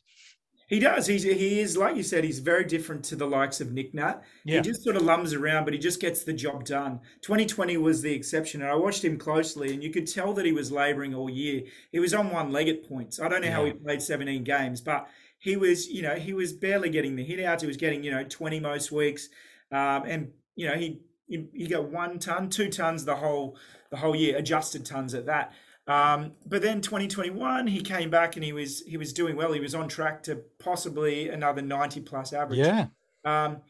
He 0.68 0.78
does. 0.78 1.06
He's 1.06 1.22
he 1.22 1.60
is 1.60 1.78
like 1.78 1.96
you 1.96 2.02
said. 2.02 2.24
He's 2.24 2.40
very 2.40 2.64
different 2.64 3.02
to 3.06 3.16
the 3.16 3.26
likes 3.26 3.62
of 3.62 3.72
Nick 3.72 3.94
Nat. 3.94 4.22
Yeah. 4.44 4.56
He 4.56 4.60
just 4.60 4.84
sort 4.84 4.96
of 4.96 5.02
lums 5.02 5.32
around, 5.32 5.64
but 5.64 5.72
he 5.72 5.78
just 5.78 5.98
gets 5.98 6.24
the 6.24 6.34
job 6.34 6.66
done. 6.66 7.00
2020 7.22 7.78
was 7.78 8.02
the 8.02 8.12
exception, 8.12 8.60
and 8.60 8.70
I 8.70 8.74
watched 8.74 9.02
him 9.02 9.16
closely, 9.16 9.72
and 9.72 9.82
you 9.82 9.90
could 9.90 10.06
tell 10.06 10.34
that 10.34 10.44
he 10.44 10.52
was 10.52 10.70
labouring 10.70 11.14
all 11.14 11.30
year. 11.30 11.62
He 11.90 11.98
was 11.98 12.12
on 12.12 12.30
one 12.30 12.52
leg 12.52 12.68
at 12.68 12.86
points. 12.86 13.18
I 13.18 13.28
don't 13.28 13.40
know 13.40 13.48
yeah. 13.48 13.54
how 13.54 13.64
he 13.64 13.72
played 13.72 14.02
17 14.02 14.44
games, 14.44 14.82
but 14.82 15.08
he 15.38 15.56
was, 15.56 15.88
you 15.88 16.02
know, 16.02 16.16
he 16.16 16.34
was 16.34 16.52
barely 16.52 16.90
getting 16.90 17.16
the 17.16 17.24
hit 17.24 17.42
outs. 17.42 17.62
He 17.62 17.66
was 17.66 17.78
getting, 17.78 18.02
you 18.04 18.10
know, 18.10 18.24
20 18.24 18.60
most 18.60 18.92
weeks. 18.92 19.30
Um, 19.72 20.02
and, 20.04 20.32
you 20.54 20.68
know, 20.68 20.74
he, 20.74 21.00
he, 21.28 21.46
he 21.54 21.66
got 21.66 21.88
one 21.88 22.18
ton, 22.18 22.50
two 22.50 22.68
tons 22.68 23.06
the 23.06 23.16
whole, 23.16 23.56
the 23.90 23.96
whole 23.96 24.14
year, 24.14 24.36
adjusted 24.36 24.84
tons 24.84 25.14
at 25.14 25.26
that. 25.26 25.52
Um, 25.88 26.32
but 26.46 26.62
then 26.62 26.80
2021, 26.80 27.66
he 27.66 27.80
came 27.80 28.10
back 28.10 28.36
and 28.36 28.44
he 28.44 28.52
was, 28.52 28.82
he 28.86 28.96
was 28.96 29.12
doing 29.12 29.36
well. 29.36 29.52
He 29.52 29.60
was 29.60 29.74
on 29.74 29.88
track 29.88 30.22
to 30.24 30.42
possibly 30.58 31.30
another 31.30 31.62
90 31.62 32.02
plus 32.02 32.32
average. 32.32 32.58
Yeah. 32.58 32.86
Um, 33.24 33.62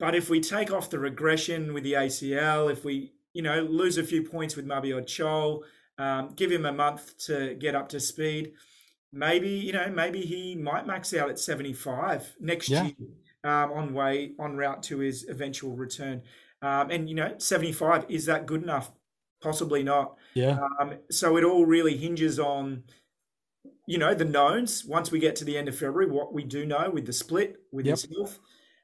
but 0.00 0.14
if 0.14 0.28
we 0.28 0.40
take 0.40 0.72
off 0.72 0.90
the 0.90 0.98
regression 0.98 1.72
with 1.72 1.84
the 1.84 1.92
ACL, 1.92 2.70
if 2.70 2.84
we, 2.84 3.12
you 3.32 3.42
know, 3.42 3.62
lose 3.62 3.98
a 3.98 4.02
few 4.02 4.22
points 4.22 4.56
with 4.56 4.66
Mabior 4.66 5.02
Chol, 5.02 5.62
um, 5.96 6.32
give 6.34 6.50
him 6.50 6.66
a 6.66 6.72
month 6.72 7.16
to 7.26 7.54
get 7.54 7.76
up 7.76 7.88
to 7.90 8.00
speed, 8.00 8.52
maybe 9.14 9.48
you 9.48 9.72
know 9.72 9.88
maybe 9.94 10.20
he 10.20 10.56
might 10.56 10.86
max 10.86 11.14
out 11.14 11.30
at 11.30 11.38
75 11.38 12.34
next 12.40 12.68
yeah. 12.68 12.84
year 12.84 12.94
um, 13.44 13.72
on 13.72 13.94
way 13.94 14.32
on 14.38 14.56
route 14.56 14.82
to 14.82 14.98
his 14.98 15.28
eventual 15.28 15.76
return 15.76 16.20
um, 16.62 16.90
and 16.90 17.08
you 17.08 17.14
know 17.14 17.34
75 17.38 18.06
is 18.08 18.26
that 18.26 18.46
good 18.46 18.62
enough 18.62 18.90
possibly 19.44 19.82
not 19.82 20.16
yeah 20.34 20.58
um, 20.80 20.94
so 21.10 21.36
it 21.36 21.44
all 21.44 21.66
really 21.66 21.96
hinges 21.96 22.40
on 22.40 22.82
you 23.86 23.98
know 23.98 24.14
the 24.14 24.24
knowns 24.24 24.84
once 24.84 25.12
we 25.12 25.18
get 25.18 25.36
to 25.36 25.44
the 25.44 25.56
end 25.56 25.68
of 25.68 25.76
february 25.76 26.10
what 26.10 26.32
we 26.32 26.42
do 26.42 26.64
know 26.64 26.90
with 26.90 27.06
the 27.06 27.12
split 27.12 27.56
with 27.70 27.86
yep. 27.86 27.98
health 28.16 28.40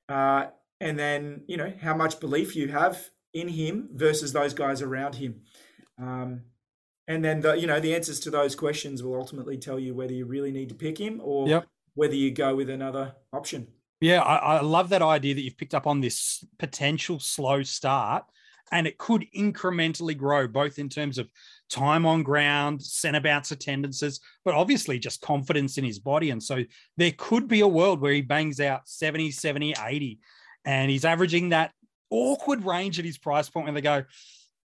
uh, 0.09 0.47
and 0.81 0.99
then 0.99 1.43
you 1.49 1.57
know 1.57 1.73
how 1.81 1.97
much 1.97 2.21
belief 2.21 2.55
you 2.55 2.69
have 2.69 3.11
in 3.33 3.49
him 3.49 3.89
versus 3.95 4.33
those 4.33 4.55
guys 4.55 4.83
around 4.83 5.15
him 5.15 5.41
um, 5.99 6.43
and 7.11 7.25
then 7.25 7.41
the 7.41 7.55
you 7.55 7.67
know 7.67 7.81
the 7.81 7.93
answers 7.93 8.21
to 8.21 8.31
those 8.31 8.55
questions 8.55 9.03
will 9.03 9.17
ultimately 9.17 9.59
tell 9.59 9.81
you 9.81 9.95
whether 9.95 10.13
you 10.13 10.27
really 10.27 10.53
need 10.53 10.69
to 10.69 10.77
pick 10.77 10.97
him 10.97 11.21
or 11.25 11.49
yep. 11.49 11.67
whether 11.95 12.15
you 12.15 12.31
go 12.31 12.55
with 12.55 12.71
another 12.71 13.17
option. 13.33 13.67
Yeah, 14.01 14.23
I, 14.23 14.57
I, 14.57 14.61
love 14.63 14.89
that 14.91 15.03
idea 15.03 15.35
that 15.35 15.43
you've 15.43 15.59
picked 15.59 15.75
up 15.75 15.87
on 15.87 16.01
this 16.01 16.43
potential 16.59 17.19
slow 17.19 17.63
start, 17.65 18.25
and 18.73 18.87
it 18.87 18.99
could 18.99 19.27
incrementally 19.37 20.17
grow 20.17 20.47
both 20.47 20.79
in 20.79 20.89
terms 20.89 21.19
of 21.19 21.29
time 21.69 22.07
on 22.07 22.23
ground, 22.23 22.83
centre 22.83 23.21
bounce 23.21 23.51
attendances, 23.51 24.21
but 24.45 24.55
obviously 24.55 24.99
just 24.99 25.21
confidence 25.21 25.79
in 25.79 25.85
his 25.85 25.99
body. 25.99 26.31
And 26.31 26.43
so 26.43 26.65
there 26.97 27.13
could 27.17 27.49
be 27.49 27.61
a 27.61 27.69
world 27.69 28.01
where 28.01 28.13
he 28.13 28.23
bangs 28.23 28.61
out 28.61 28.89
70, 28.89 29.33
70, 29.33 29.75
80, 29.85 30.19
and 30.65 30.91
he's 30.91 31.05
averaging 31.05 31.51
that 31.51 31.73
awkward 32.11 32.65
range 32.65 32.99
at 32.99 33.05
his 33.05 33.19
price 33.19 33.49
point 33.49 33.67
when 33.67 33.75
they 33.75 33.81
go, 33.81 34.05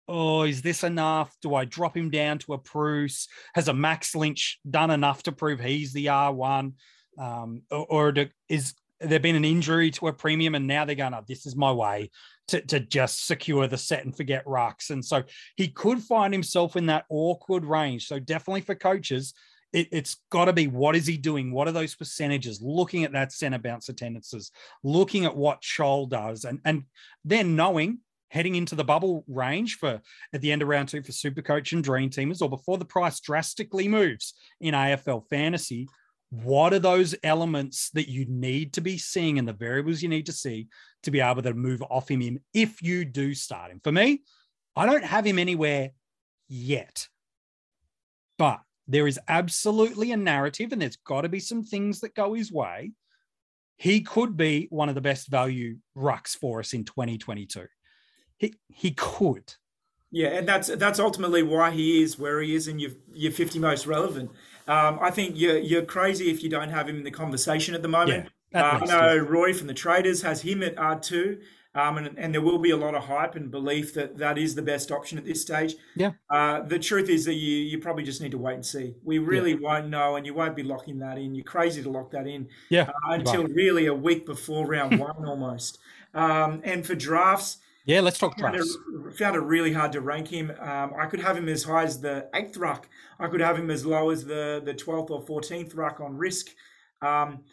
oh, 0.07 0.43
is 0.43 0.61
this 0.61 0.83
enough? 0.83 1.35
Do 1.41 1.53
I 1.55 1.65
drop 1.65 1.95
him 1.95 2.09
down 2.09 2.39
to 2.39 2.53
a 2.53 2.57
Bruce? 2.57 3.27
Has 3.53 3.67
a 3.67 3.73
Max 3.73 4.15
Lynch 4.15 4.59
done 4.69 4.91
enough 4.91 5.23
to 5.23 5.31
prove 5.31 5.59
he's 5.59 5.93
the 5.93 6.07
R1? 6.07 6.73
Um, 7.17 7.61
or, 7.69 7.85
or 7.89 8.11
do, 8.11 8.27
is 8.47 8.73
there 8.99 9.19
been 9.19 9.35
an 9.35 9.45
injury 9.45 9.91
to 9.91 10.07
a 10.07 10.13
premium 10.13 10.55
and 10.55 10.67
now 10.67 10.85
they're 10.85 10.95
going, 10.95 11.13
oh, 11.13 11.23
this 11.27 11.45
is 11.45 11.55
my 11.55 11.71
way 11.71 12.09
to, 12.49 12.61
to 12.61 12.79
just 12.79 13.25
secure 13.25 13.67
the 13.67 13.77
set 13.77 14.05
and 14.05 14.15
forget 14.15 14.45
rucks. 14.45 14.89
And 14.89 15.03
so 15.03 15.23
he 15.55 15.67
could 15.67 16.01
find 16.01 16.33
himself 16.33 16.75
in 16.75 16.87
that 16.87 17.05
awkward 17.09 17.65
range. 17.65 18.07
So 18.07 18.19
definitely 18.19 18.61
for 18.61 18.75
coaches, 18.75 19.33
it, 19.71 19.93
has 19.93 20.17
got 20.31 20.45
to 20.45 20.53
be 20.53 20.67
what 20.67 20.95
is 20.95 21.05
he 21.05 21.17
doing? 21.17 21.51
What 21.51 21.67
are 21.67 21.71
those 21.71 21.95
percentages? 21.95 22.61
Looking 22.61 23.03
at 23.03 23.11
that 23.13 23.31
center 23.31 23.59
bounce 23.59 23.89
attendances, 23.89 24.51
looking 24.83 25.25
at 25.25 25.35
what 25.35 25.61
Chol 25.61 26.09
does, 26.09 26.45
and 26.45 26.59
and 26.65 26.83
then 27.23 27.55
knowing 27.55 27.99
heading 28.29 28.55
into 28.55 28.75
the 28.75 28.83
bubble 28.83 29.23
range 29.27 29.75
for 29.75 30.01
at 30.33 30.41
the 30.41 30.51
end 30.51 30.61
of 30.61 30.67
round 30.67 30.87
two 30.87 31.01
for 31.01 31.11
super 31.11 31.41
coach 31.41 31.73
and 31.73 31.83
dream 31.83 32.09
teamers 32.09 32.41
or 32.41 32.49
before 32.49 32.77
the 32.77 32.85
price 32.85 33.19
drastically 33.19 33.87
moves 33.87 34.35
in 34.61 34.73
AFL 34.73 35.27
fantasy, 35.29 35.87
what 36.29 36.73
are 36.73 36.79
those 36.79 37.15
elements 37.23 37.89
that 37.91 38.09
you 38.09 38.25
need 38.25 38.73
to 38.73 38.81
be 38.81 38.97
seeing 38.97 39.39
and 39.39 39.47
the 39.47 39.53
variables 39.53 40.01
you 40.01 40.09
need 40.09 40.27
to 40.27 40.31
see 40.33 40.67
to 41.03 41.11
be 41.11 41.19
able 41.19 41.41
to 41.41 41.53
move 41.53 41.81
off 41.89 42.09
him 42.09 42.39
if 42.53 42.81
you 42.81 43.03
do 43.03 43.33
start 43.33 43.71
him? 43.71 43.81
For 43.83 43.91
me, 43.91 44.21
I 44.75 44.85
don't 44.85 45.03
have 45.03 45.25
him 45.25 45.39
anywhere 45.39 45.91
yet, 46.47 47.07
but 48.37 48.59
there 48.87 49.07
is 49.07 49.19
absolutely 49.27 50.11
a 50.11 50.17
narrative 50.17 50.71
and 50.71 50.81
there's 50.81 50.97
got 50.97 51.21
to 51.21 51.29
be 51.29 51.39
some 51.39 51.63
things 51.63 51.99
that 52.01 52.15
go 52.15 52.33
his 52.33 52.51
way. 52.51 52.91
He 53.77 54.01
could 54.01 54.35
be 54.35 54.67
one 54.69 54.89
of 54.89 54.95
the 54.95 55.01
best 55.01 55.29
value 55.29 55.77
rucks 55.97 56.35
for 56.35 56.59
us 56.59 56.73
in 56.73 56.83
2022. 56.83 57.65
He 58.37 58.55
he 58.67 58.91
could. 58.91 59.53
Yeah, 60.11 60.29
and 60.29 60.47
that's 60.47 60.67
that's 60.67 60.99
ultimately 60.99 61.43
why 61.43 61.71
he 61.71 62.01
is 62.01 62.17
where 62.17 62.41
he 62.41 62.55
is 62.55 62.67
in 62.67 62.79
your 62.79 62.91
your 63.13 63.31
50 63.31 63.59
most 63.59 63.85
relevant. 63.85 64.31
Um, 64.69 64.99
I 65.01 65.09
think 65.09 65.33
you're 65.35 65.57
you're 65.57 65.83
crazy 65.83 66.29
if 66.29 66.43
you 66.43 66.49
don't 66.49 66.69
have 66.69 66.87
him 66.87 66.97
in 66.97 67.03
the 67.03 67.11
conversation 67.11 67.73
at 67.73 67.81
the 67.81 67.87
moment. 67.87 68.29
Yeah, 68.53 68.61
uh, 68.61 68.79
I 68.79 68.85
know 68.85 69.17
Roy 69.17 69.51
from 69.51 69.65
the 69.65 69.73
Traders 69.73 70.21
has 70.21 70.43
him 70.43 70.61
at 70.61 70.75
R2, 70.75 71.39
um, 71.73 71.97
and, 71.97 72.19
and 72.19 72.31
there 72.31 72.41
will 72.41 72.59
be 72.59 72.69
a 72.69 72.77
lot 72.77 72.93
of 72.93 73.03
hype 73.05 73.35
and 73.35 73.49
belief 73.49 73.95
that 73.95 74.19
that 74.19 74.37
is 74.37 74.53
the 74.53 74.61
best 74.61 74.91
option 74.91 75.17
at 75.17 75.25
this 75.25 75.41
stage. 75.41 75.75
Yeah. 75.95 76.11
Uh, 76.29 76.61
the 76.61 76.77
truth 76.77 77.09
is 77.09 77.25
that 77.25 77.33
you 77.33 77.57
you 77.57 77.79
probably 77.79 78.03
just 78.03 78.21
need 78.21 78.29
to 78.29 78.37
wait 78.37 78.53
and 78.53 78.65
see. 78.65 78.93
We 79.03 79.17
really 79.17 79.53
yeah. 79.53 79.59
won't 79.59 79.89
know, 79.89 80.17
and 80.17 80.25
you 80.25 80.35
won't 80.35 80.55
be 80.55 80.63
locking 80.63 80.99
that 80.99 81.17
in. 81.17 81.33
You're 81.33 81.45
crazy 81.45 81.81
to 81.81 81.89
lock 81.89 82.11
that 82.11 82.27
in. 82.27 82.47
Yeah. 82.69 82.91
Uh, 83.07 83.13
until 83.13 83.45
right. 83.45 83.55
really 83.55 83.87
a 83.87 83.95
week 83.95 84.27
before 84.27 84.67
round 84.67 84.99
one 84.99 85.25
almost. 85.25 85.79
Um, 86.13 86.61
and 86.63 86.85
for 86.85 86.93
drafts 86.93 87.57
yeah, 87.89 88.01
let's 88.01 88.17
talk 88.17 88.37
drafts. 88.37 88.75
Found 88.75 89.07
it, 89.07 89.17
found 89.17 89.35
it 89.35 89.39
really 89.39 89.73
hard 89.73 89.91
to 89.93 90.01
rank 90.01 90.27
him. 90.27 90.51
Um, 90.59 90.93
I 90.99 91.05
could 91.07 91.19
have 91.19 91.35
him 91.35 91.49
as 91.49 91.63
high 91.63 91.83
as 91.83 91.99
the 91.99 92.29
eighth 92.33 92.57
ruck. 92.57 92.87
I 93.19 93.27
could 93.27 93.41
have 93.41 93.57
him 93.57 93.69
as 93.69 93.85
low 93.85 94.09
as 94.09 94.25
the 94.25 94.61
the 94.63 94.73
twelfth 94.73 95.11
or 95.11 95.21
fourteenth 95.21 95.75
ruck 95.75 95.99
on 95.99 96.15
risk. 96.15 96.47
Um, 97.01 97.43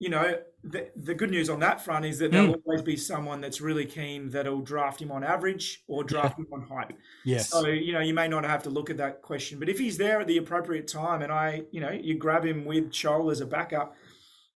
you 0.00 0.08
know, 0.08 0.34
the, 0.64 0.90
the 0.96 1.14
good 1.14 1.30
news 1.30 1.50
on 1.50 1.60
that 1.60 1.84
front 1.84 2.06
is 2.06 2.18
that 2.18 2.32
there'll 2.32 2.54
mm. 2.54 2.62
always 2.64 2.80
be 2.80 2.96
someone 2.96 3.42
that's 3.42 3.60
really 3.60 3.84
keen 3.84 4.30
that'll 4.30 4.62
draft 4.62 5.00
him 5.00 5.12
on 5.12 5.22
average 5.22 5.84
or 5.88 6.02
draft 6.04 6.38
yeah. 6.38 6.44
him 6.44 6.52
on 6.54 6.66
hype. 6.66 6.94
Yes. 7.22 7.50
So, 7.50 7.66
you 7.66 7.92
know, 7.92 8.00
you 8.00 8.14
may 8.14 8.26
not 8.26 8.44
have 8.44 8.62
to 8.62 8.70
look 8.70 8.88
at 8.88 8.96
that 8.96 9.20
question, 9.20 9.58
but 9.58 9.68
if 9.68 9.78
he's 9.78 9.98
there 9.98 10.20
at 10.20 10.26
the 10.26 10.38
appropriate 10.38 10.88
time 10.88 11.20
and 11.20 11.30
I, 11.30 11.64
you 11.70 11.82
know, 11.82 11.90
you 11.90 12.16
grab 12.16 12.46
him 12.46 12.64
with 12.64 12.90
Chol 12.90 13.30
as 13.30 13.42
a 13.42 13.46
backup, 13.46 13.94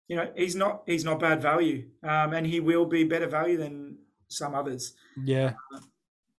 you 0.06 0.14
know, 0.14 0.30
he's 0.36 0.54
not 0.54 0.84
he's 0.86 1.04
not 1.04 1.18
bad 1.18 1.42
value. 1.42 1.88
Um, 2.04 2.34
and 2.34 2.46
he 2.46 2.60
will 2.60 2.86
be 2.86 3.02
better 3.02 3.26
value 3.26 3.56
than 3.56 3.98
some 4.32 4.54
others. 4.54 4.94
Yeah. 5.22 5.54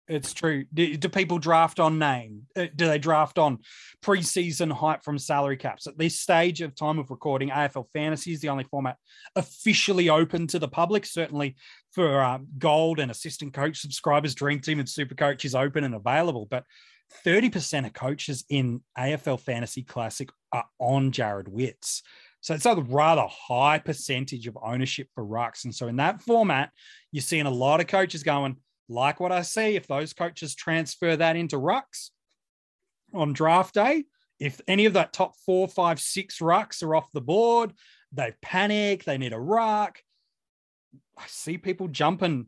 It's 0.08 0.34
true. 0.34 0.64
Do, 0.74 0.96
do, 0.96 1.08
people 1.08 1.38
draft 1.38 1.78
on 1.78 1.98
name? 1.98 2.42
Uh, 2.56 2.66
do 2.74 2.86
they 2.86 2.98
draft 2.98 3.38
on 3.38 3.60
preseason 4.04 4.70
hype 4.70 5.04
from 5.04 5.16
salary 5.16 5.56
caps? 5.56 5.86
At 5.86 5.96
this 5.96 6.18
stage 6.18 6.60
of 6.60 6.74
time 6.74 6.98
of 6.98 7.10
recording, 7.10 7.50
AFL 7.50 7.86
Fantasy 7.92 8.32
is 8.32 8.40
the 8.40 8.48
only 8.48 8.64
format 8.64 8.96
officially 9.36 10.10
open 10.10 10.48
to 10.48 10.58
the 10.58 10.68
public. 10.68 11.06
Certainly 11.06 11.56
for 11.92 12.20
uh, 12.20 12.40
gold 12.58 12.98
and 12.98 13.10
assistant 13.10 13.54
coach 13.54 13.78
subscribers, 13.78 14.34
Dream 14.34 14.58
Team 14.58 14.80
and 14.80 14.88
Super 14.88 15.14
Coach 15.14 15.44
is 15.44 15.54
open 15.54 15.84
and 15.84 15.94
available. 15.94 16.46
But 16.50 16.64
30% 17.24 17.86
of 17.86 17.92
coaches 17.92 18.44
in 18.48 18.82
AFL 18.98 19.40
Fantasy 19.40 19.82
Classic 19.82 20.28
are 20.52 20.66
on 20.78 21.12
Jarrod 21.12 21.48
Witts. 21.48 22.02
So 22.42 22.54
it's 22.54 22.66
a 22.66 22.74
rather 22.74 23.26
high 23.28 23.78
percentage 23.78 24.48
of 24.48 24.58
ownership 24.60 25.06
for 25.14 25.24
rucks. 25.24 25.64
And 25.64 25.72
so 25.72 25.86
in 25.86 25.96
that 25.96 26.20
format, 26.22 26.70
you're 27.12 27.22
seeing 27.22 27.46
a 27.46 27.50
lot 27.50 27.80
of 27.80 27.86
coaches 27.86 28.24
going, 28.24 28.56
like 28.88 29.20
what 29.20 29.30
I 29.30 29.42
see, 29.42 29.76
if 29.76 29.86
those 29.86 30.12
coaches 30.12 30.56
transfer 30.56 31.16
that 31.16 31.36
into 31.36 31.56
rucks 31.56 32.10
on 33.14 33.32
draft 33.32 33.74
day, 33.74 34.04
if 34.40 34.60
any 34.66 34.86
of 34.86 34.94
that 34.94 35.12
top 35.12 35.36
four, 35.46 35.68
five, 35.68 36.00
six 36.00 36.40
rucks 36.40 36.82
are 36.82 36.96
off 36.96 37.12
the 37.12 37.20
board, 37.20 37.74
they 38.10 38.34
panic, 38.42 39.04
they 39.04 39.18
need 39.18 39.32
a 39.32 39.38
ruck. 39.38 40.00
I 41.16 41.24
see 41.28 41.58
people 41.58 41.86
jumping 41.86 42.46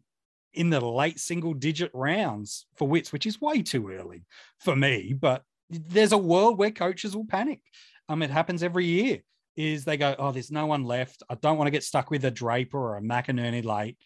in 0.53 0.71
the 0.71 0.81
late 0.81 1.21
single 1.21 1.55
digit 1.55 1.93
rounds 1.95 2.67
for 2.75 2.89
Witts, 2.89 3.13
which 3.13 3.27
is 3.27 3.41
way 3.41 3.63
too 3.63 3.91
early 3.91 4.25
for 4.59 4.75
me. 4.75 5.13
But 5.13 5.45
there's 5.71 6.13
a 6.13 6.19
world 6.19 6.59
where 6.59 6.73
coaches 6.73 7.15
will 7.15 7.27
panic. 7.27 7.61
Um, 8.09 8.23
it 8.23 8.31
happens 8.31 8.65
every 8.65 8.87
year 8.87 9.21
is 9.57 9.85
they 9.85 9.97
go, 9.97 10.15
oh, 10.19 10.33
there's 10.33 10.51
no 10.51 10.67
one 10.67 10.85
left. 10.85 11.23
I 11.29 11.35
don't 11.37 11.57
want 11.57 11.67
to 11.67 11.73
get 11.73 11.85
stuck 11.85 12.11
with 12.11 12.25
a 12.25 12.31
Draper 12.31 12.79
or 12.79 12.97
a 12.97 13.03
McInerney 13.03 13.65
late. 13.65 13.99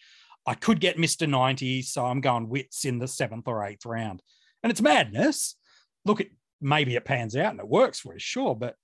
I 0.46 0.54
could 0.54 0.80
get 0.80 0.96
Mr. 0.96 1.28
90, 1.28 1.82
so 1.82 2.06
I'm 2.06 2.20
going 2.20 2.48
Witts 2.48 2.84
in 2.84 2.98
the 2.98 3.08
seventh 3.08 3.48
or 3.48 3.64
eighth 3.64 3.84
round. 3.86 4.22
And 4.62 4.70
it's 4.70 4.80
madness. 4.80 5.56
Look, 6.04 6.20
at 6.20 6.28
maybe 6.60 6.96
it 6.96 7.04
pans 7.04 7.36
out 7.36 7.52
and 7.52 7.60
it 7.60 7.68
works 7.68 8.00
for 8.00 8.14
us, 8.14 8.22
sure, 8.22 8.54
but 8.54 8.74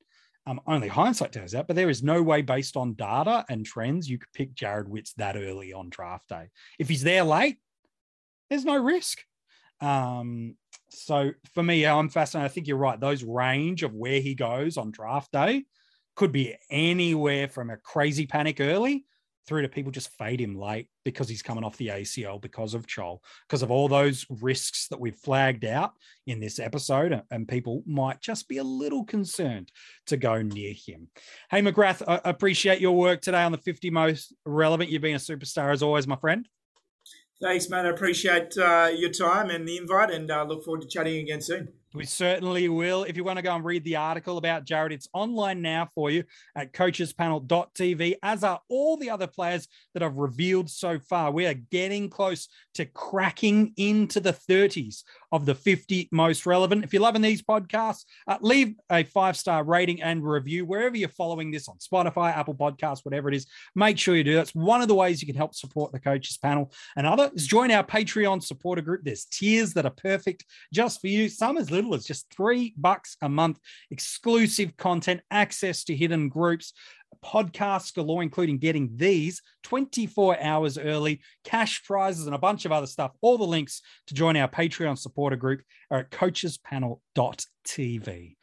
um, 0.47 0.61
only 0.67 0.89
hindsight 0.89 1.33
tells 1.33 1.55
out. 1.55 1.67
But 1.67 1.77
there 1.77 1.89
is 1.89 2.03
no 2.03 2.23
way, 2.23 2.43
based 2.43 2.77
on 2.77 2.95
data 2.95 3.45
and 3.49 3.65
trends, 3.65 4.09
you 4.09 4.19
could 4.19 4.33
pick 4.35 4.55
Jarrod 4.55 4.89
Witts 4.89 5.15
that 5.15 5.37
early 5.37 5.73
on 5.73 5.89
draft 5.89 6.29
day. 6.29 6.51
If 6.79 6.89
he's 6.89 7.03
there 7.03 7.25
late, 7.25 7.57
there's 8.51 8.65
no 8.65 8.77
risk. 8.77 9.21
Um, 9.81 10.57
so 10.91 11.33
for 11.55 11.63
me, 11.63 11.87
I'm 11.87 12.09
fascinated. 12.09 12.51
I 12.51 12.53
think 12.53 12.69
you're 12.69 12.77
right. 12.77 13.01
Those 13.01 13.25
range 13.25 13.83
of 13.83 13.95
where 13.95 14.21
he 14.21 14.35
goes 14.35 14.77
on 14.77 14.91
draft 14.91 15.33
day 15.33 15.65
could 16.15 16.33
be 16.33 16.55
anywhere 16.71 17.49
from 17.49 17.71
a 17.71 17.77
crazy 17.77 18.27
panic 18.27 18.61
early 18.61 19.05
through 19.47 19.63
to 19.63 19.69
people 19.69 19.93
just 19.93 20.09
fade 20.17 20.41
him 20.41 20.59
late 20.59 20.89
because 21.05 21.29
he's 21.29 21.43
coming 21.43 21.65
off 21.65 21.77
the 21.77 21.89
ACL 21.89 22.41
because 22.41 22.75
of 22.75 22.87
Chol, 22.87 23.19
because 23.47 23.63
of 23.63 23.71
all 23.71 23.89
those 23.89 24.25
risks 24.29 24.89
that 24.89 24.99
we've 24.99 25.17
flagged 25.17 25.65
out 25.65 25.93
in 26.27 26.41
this 26.41 26.59
episode. 26.59 27.23
And 27.31 27.47
people 27.47 27.83
might 27.87 28.21
just 28.21 28.49
be 28.49 28.59
a 28.59 28.65
little 28.65 29.05
concerned 29.05 29.71
to 30.07 30.17
go 30.17 30.41
near 30.41 30.73
him. 30.73 31.09
Hey, 31.51 31.61
McGrath, 31.61 32.03
I 32.07 32.21
appreciate 32.25 32.81
your 32.81 32.97
work 32.97 33.21
today 33.21 33.43
on 33.43 33.53
the 33.53 33.59
50 33.59 33.91
most 33.91 34.35
relevant. 34.47 34.91
You've 34.91 35.03
been 35.03 35.17
a 35.17 35.19
superstar 35.19 35.73
as 35.73 35.83
always, 35.83 36.07
my 36.07 36.17
friend. 36.17 36.49
Thanks, 37.43 37.69
man. 37.69 37.85
I 37.85 37.91
appreciate 37.91 38.57
uh, 38.57 38.91
your 38.95 39.11
time 39.11 39.51
and 39.51 39.69
the 39.69 39.77
invite 39.77 40.11
and 40.11 40.31
uh, 40.31 40.45
look 40.45 40.65
forward 40.65 40.83
to 40.83 40.89
chatting 40.89 41.19
again 41.19 41.43
soon. 41.43 41.69
We 41.95 42.07
certainly 42.07 42.69
will. 42.69 43.05
If 43.05 43.17
you 43.17 43.23
want 43.23 43.37
to 43.37 43.43
go 43.43 43.55
and 43.55 43.65
read 43.65 43.85
the 43.85 43.95
article 43.95 44.37
about 44.37 44.65
Jarrod, 44.65 44.91
it's 44.91 45.09
online 45.13 45.63
now 45.63 45.89
for 45.95 46.11
you 46.11 46.25
at 46.57 46.73
coachespanel.tv, 46.73 48.17
as 48.21 48.43
are 48.43 48.61
all 48.69 48.97
the 48.97 49.11
other 49.11 49.29
players 49.29 49.69
that 49.95 50.03
I've 50.03 50.17
revealed 50.17 50.69
so 50.69 50.99
far. 50.99 51.31
We 51.31 51.47
are 51.47 51.55
getting 51.55 52.11
close 52.11 52.49
to 52.75 52.85
cracking 52.85 53.75
into 53.77 54.19
the 54.19 54.33
30s 54.33 55.05
of 55.31 55.47
the 55.47 55.55
50 55.55 56.09
most 56.11 56.47
relevant. 56.47 56.83
If 56.83 56.93
you're 56.93 57.03
loving 57.03 57.23
these 57.23 57.43
podcasts, 57.43 58.05
uh, 58.27 58.39
leave 58.41 58.75
a 58.91 59.05
five 59.05 59.37
star 59.37 59.63
rating 59.63 60.03
and 60.03 60.25
review 60.25 60.65
wherever 60.65 60.97
you're 60.97 61.09
following 61.09 61.53
this 61.53 61.69
on 61.69 61.77
Spotify, 61.79 62.37
Apple 62.37 62.55
Podcasts, 62.55 63.05
whatever 63.05 63.29
it 63.29 63.37
is. 63.37 63.47
Make 63.77 63.99
sure 63.99 64.17
you 64.17 64.25
do. 64.25 64.35
That's 64.35 64.55
one 64.55 64.83
of 64.83 64.89
the 64.89 64.95
ways 64.97 65.23
you 65.23 65.27
can 65.27 65.37
help 65.37 65.55
support 65.55 65.93
the 65.93 66.01
coaches 66.01 66.39
panel. 66.39 66.73
Another 66.97 67.31
is 67.35 67.47
join 67.47 67.71
our 67.71 67.85
Patreon 67.85 68.43
supporter 68.43 68.83
group. 68.83 69.03
There's 69.05 69.27
tiers 69.27 69.75
that 69.75 69.87
are 69.87 69.91
perfect 69.91 70.45
just 70.73 71.01
for 71.01 71.07
you. 71.07 71.29
Some 71.29 71.57
as 71.57 71.71
little 71.71 71.84
little 71.85 71.95
as 71.95 72.05
just 72.05 72.33
three 72.35 72.75
bucks 72.77 73.17
a 73.23 73.29
month, 73.29 73.61
exclusive 73.91 74.77
content, 74.77 75.21
access 75.31 75.85
to 75.85 75.97
hidden 75.97 76.29
groups, 76.29 76.73
podcasts 77.25 77.95
galore, 77.95 78.23
including 78.23 78.59
getting 78.59 78.91
these 78.97 79.41
24 79.63 80.41
hours 80.41 80.77
early, 80.79 81.21
cash 81.45 81.85
prizes, 81.85 82.27
and 82.27 82.35
a 82.35 82.39
bunch 82.39 82.65
of 82.65 82.73
other 82.73 82.87
stuff. 82.87 83.13
All 83.21 83.37
the 83.39 83.45
links 83.45 83.83
to 84.09 84.15
join 84.15 84.37
our 84.37 84.49
Patreon 84.49 84.99
supporter 84.99 85.37
group 85.37 85.63
are 85.91 86.01
at 86.01 86.11
coachespanel.tv. 86.11 88.37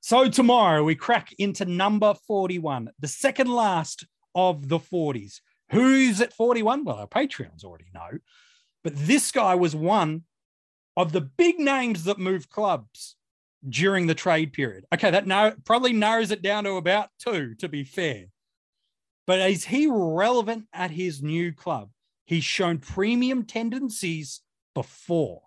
So 0.00 0.28
tomorrow 0.28 0.84
we 0.84 0.94
crack 0.94 1.32
into 1.38 1.64
number 1.64 2.14
41, 2.26 2.90
the 3.00 3.08
second 3.08 3.48
last 3.48 4.06
of 4.34 4.68
the 4.68 4.78
40s. 4.78 5.40
Who's 5.72 6.20
at 6.20 6.32
41? 6.32 6.84
Well, 6.84 6.96
our 6.96 7.08
Patreons 7.08 7.64
already 7.64 7.86
know. 7.92 8.18
But 8.84 8.94
this 8.94 9.32
guy 9.32 9.56
was 9.56 9.74
one 9.74 10.22
of 10.96 11.12
the 11.12 11.20
big 11.20 11.58
names 11.58 12.04
that 12.04 12.18
move 12.18 12.48
clubs 12.48 13.16
during 13.68 14.06
the 14.06 14.14
trade 14.14 14.52
period. 14.52 14.84
Okay, 14.94 15.10
that 15.10 15.26
now 15.26 15.52
probably 15.64 15.92
narrows 15.92 16.30
it 16.30 16.42
down 16.42 16.64
to 16.64 16.72
about 16.72 17.10
two, 17.18 17.54
to 17.56 17.68
be 17.68 17.84
fair. 17.84 18.26
But 19.26 19.40
is 19.50 19.64
he 19.64 19.88
relevant 19.90 20.66
at 20.72 20.92
his 20.92 21.22
new 21.22 21.52
club? 21.52 21.90
He's 22.24 22.44
shown 22.44 22.78
premium 22.78 23.44
tendencies 23.44 24.40
before, 24.74 25.42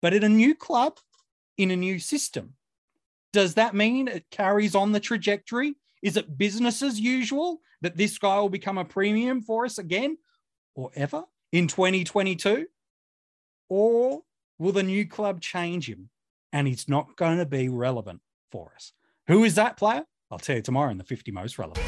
but 0.00 0.14
in 0.14 0.24
a 0.24 0.28
new 0.28 0.54
club, 0.54 0.98
in 1.56 1.70
a 1.70 1.76
new 1.76 1.98
system, 1.98 2.54
does 3.32 3.54
that 3.54 3.74
mean 3.74 4.08
it 4.08 4.26
carries 4.30 4.74
on 4.74 4.92
the 4.92 5.00
trajectory? 5.00 5.74
Is 6.02 6.16
it 6.16 6.38
business 6.38 6.82
as 6.82 7.00
usual 7.00 7.60
that 7.82 7.96
this 7.96 8.18
guy 8.18 8.38
will 8.38 8.48
become 8.48 8.78
a 8.78 8.84
premium 8.84 9.42
for 9.42 9.64
us 9.64 9.78
again 9.78 10.18
or 10.74 10.90
ever 10.94 11.24
in 11.52 11.68
2022? 11.68 12.66
Or 13.68 14.22
Will 14.58 14.72
the 14.72 14.82
new 14.82 15.06
club 15.06 15.40
change 15.40 15.88
him? 15.88 16.10
And 16.52 16.66
he's 16.66 16.88
not 16.88 17.16
going 17.16 17.38
to 17.38 17.46
be 17.46 17.68
relevant 17.68 18.22
for 18.50 18.72
us. 18.74 18.92
Who 19.28 19.44
is 19.44 19.54
that 19.54 19.76
player? 19.76 20.04
I'll 20.30 20.38
tell 20.38 20.56
you 20.56 20.62
tomorrow 20.62 20.90
in 20.90 20.98
the 20.98 21.04
50 21.04 21.30
most 21.30 21.58
relevant. 21.58 21.86